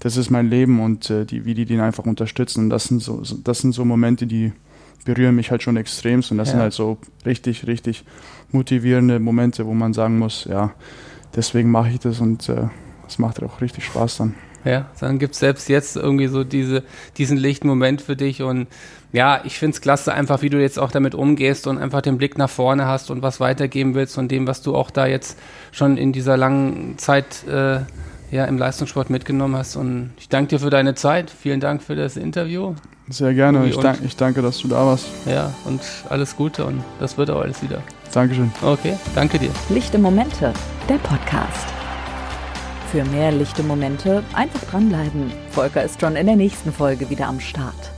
das 0.00 0.16
ist 0.16 0.30
mein 0.30 0.48
Leben 0.48 0.80
und 0.80 1.10
äh, 1.10 1.24
die, 1.24 1.44
wie 1.44 1.54
die 1.54 1.64
den 1.64 1.80
einfach 1.80 2.06
unterstützen. 2.06 2.64
Und 2.64 2.70
das 2.70 2.84
sind 2.84 3.02
so, 3.02 3.22
das 3.44 3.58
sind 3.58 3.72
so 3.72 3.84
Momente, 3.84 4.26
die 4.26 4.52
berühren 5.04 5.34
mich 5.34 5.50
halt 5.50 5.62
schon 5.62 5.76
extremst 5.76 6.30
und 6.30 6.38
das 6.38 6.48
Ja. 6.48 6.52
sind 6.52 6.60
halt 6.60 6.72
so 6.72 6.98
richtig, 7.26 7.66
richtig 7.66 8.04
motivierende 8.52 9.18
Momente, 9.20 9.66
wo 9.66 9.74
man 9.74 9.92
sagen 9.94 10.18
muss, 10.18 10.44
ja, 10.44 10.72
deswegen 11.34 11.70
mache 11.70 11.90
ich 11.90 11.98
das 12.00 12.20
und 12.20 12.48
äh, 12.48 12.68
es 13.06 13.18
macht 13.18 13.42
auch 13.42 13.60
richtig 13.60 13.84
Spaß 13.84 14.18
dann. 14.18 14.34
Ja, 14.64 14.90
dann 15.00 15.18
gibt's 15.18 15.38
selbst 15.38 15.68
jetzt 15.68 15.96
irgendwie 15.96 16.26
so 16.26 16.44
diese, 16.44 16.82
diesen 17.16 17.38
lichten 17.38 17.68
Moment 17.68 18.02
für 18.02 18.16
dich 18.16 18.42
und 18.42 18.66
ja, 19.12 19.40
ich 19.44 19.58
find's 19.58 19.80
klasse 19.80 20.12
einfach, 20.12 20.42
wie 20.42 20.50
du 20.50 20.60
jetzt 20.60 20.78
auch 20.78 20.90
damit 20.90 21.14
umgehst 21.14 21.66
und 21.66 21.78
einfach 21.78 22.02
den 22.02 22.18
Blick 22.18 22.36
nach 22.38 22.50
vorne 22.50 22.86
hast 22.86 23.10
und 23.10 23.22
was 23.22 23.40
weitergeben 23.40 23.94
willst 23.94 24.14
von 24.14 24.28
dem, 24.28 24.46
was 24.46 24.60
du 24.62 24.74
auch 24.76 24.90
da 24.90 25.06
jetzt 25.06 25.38
schon 25.72 25.96
in 25.96 26.12
dieser 26.12 26.36
langen 26.36 26.98
Zeit 26.98 27.46
äh, 27.48 27.80
ja, 28.30 28.44
im 28.44 28.58
Leistungssport 28.58 29.08
mitgenommen 29.08 29.56
hast 29.56 29.76
und 29.76 30.10
ich 30.18 30.28
danke 30.28 30.48
dir 30.50 30.60
für 30.60 30.68
deine 30.70 30.94
Zeit, 30.94 31.30
vielen 31.30 31.60
Dank 31.60 31.82
für 31.82 31.96
das 31.96 32.16
Interview, 32.18 32.74
Sehr 33.08 33.32
gerne. 33.32 33.64
Ich, 33.66 33.76
und- 33.76 33.82
dank, 33.84 34.00
ich 34.04 34.16
danke, 34.16 34.42
dass 34.42 34.58
du 34.58 34.68
da 34.68 34.84
warst. 34.84 35.06
ja, 35.24 35.54
und 35.64 35.80
alles 36.10 36.36
Gute 36.36 36.66
und 36.66 36.84
das 37.00 37.16
wird 37.16 37.30
auch 37.30 37.40
alles 37.40 37.62
wieder. 37.62 37.82
Dankeschön. 38.12 38.50
Okay, 38.62 38.94
danke 39.14 39.38
dir. 39.38 39.50
Lichte 39.70 39.98
Momente, 39.98 40.52
der 40.88 40.96
Podcast. 40.96 41.66
Für 42.92 43.04
mehr 43.04 43.32
lichte 43.32 43.62
Momente 43.62 44.22
einfach 44.34 44.60
dranbleiben. 44.70 45.30
Volker 45.50 45.82
ist 45.82 45.98
schon 46.00 46.16
in 46.16 46.26
der 46.26 46.36
nächsten 46.36 46.72
Folge 46.72 47.08
wieder 47.08 47.26
am 47.28 47.40
Start. 47.40 47.92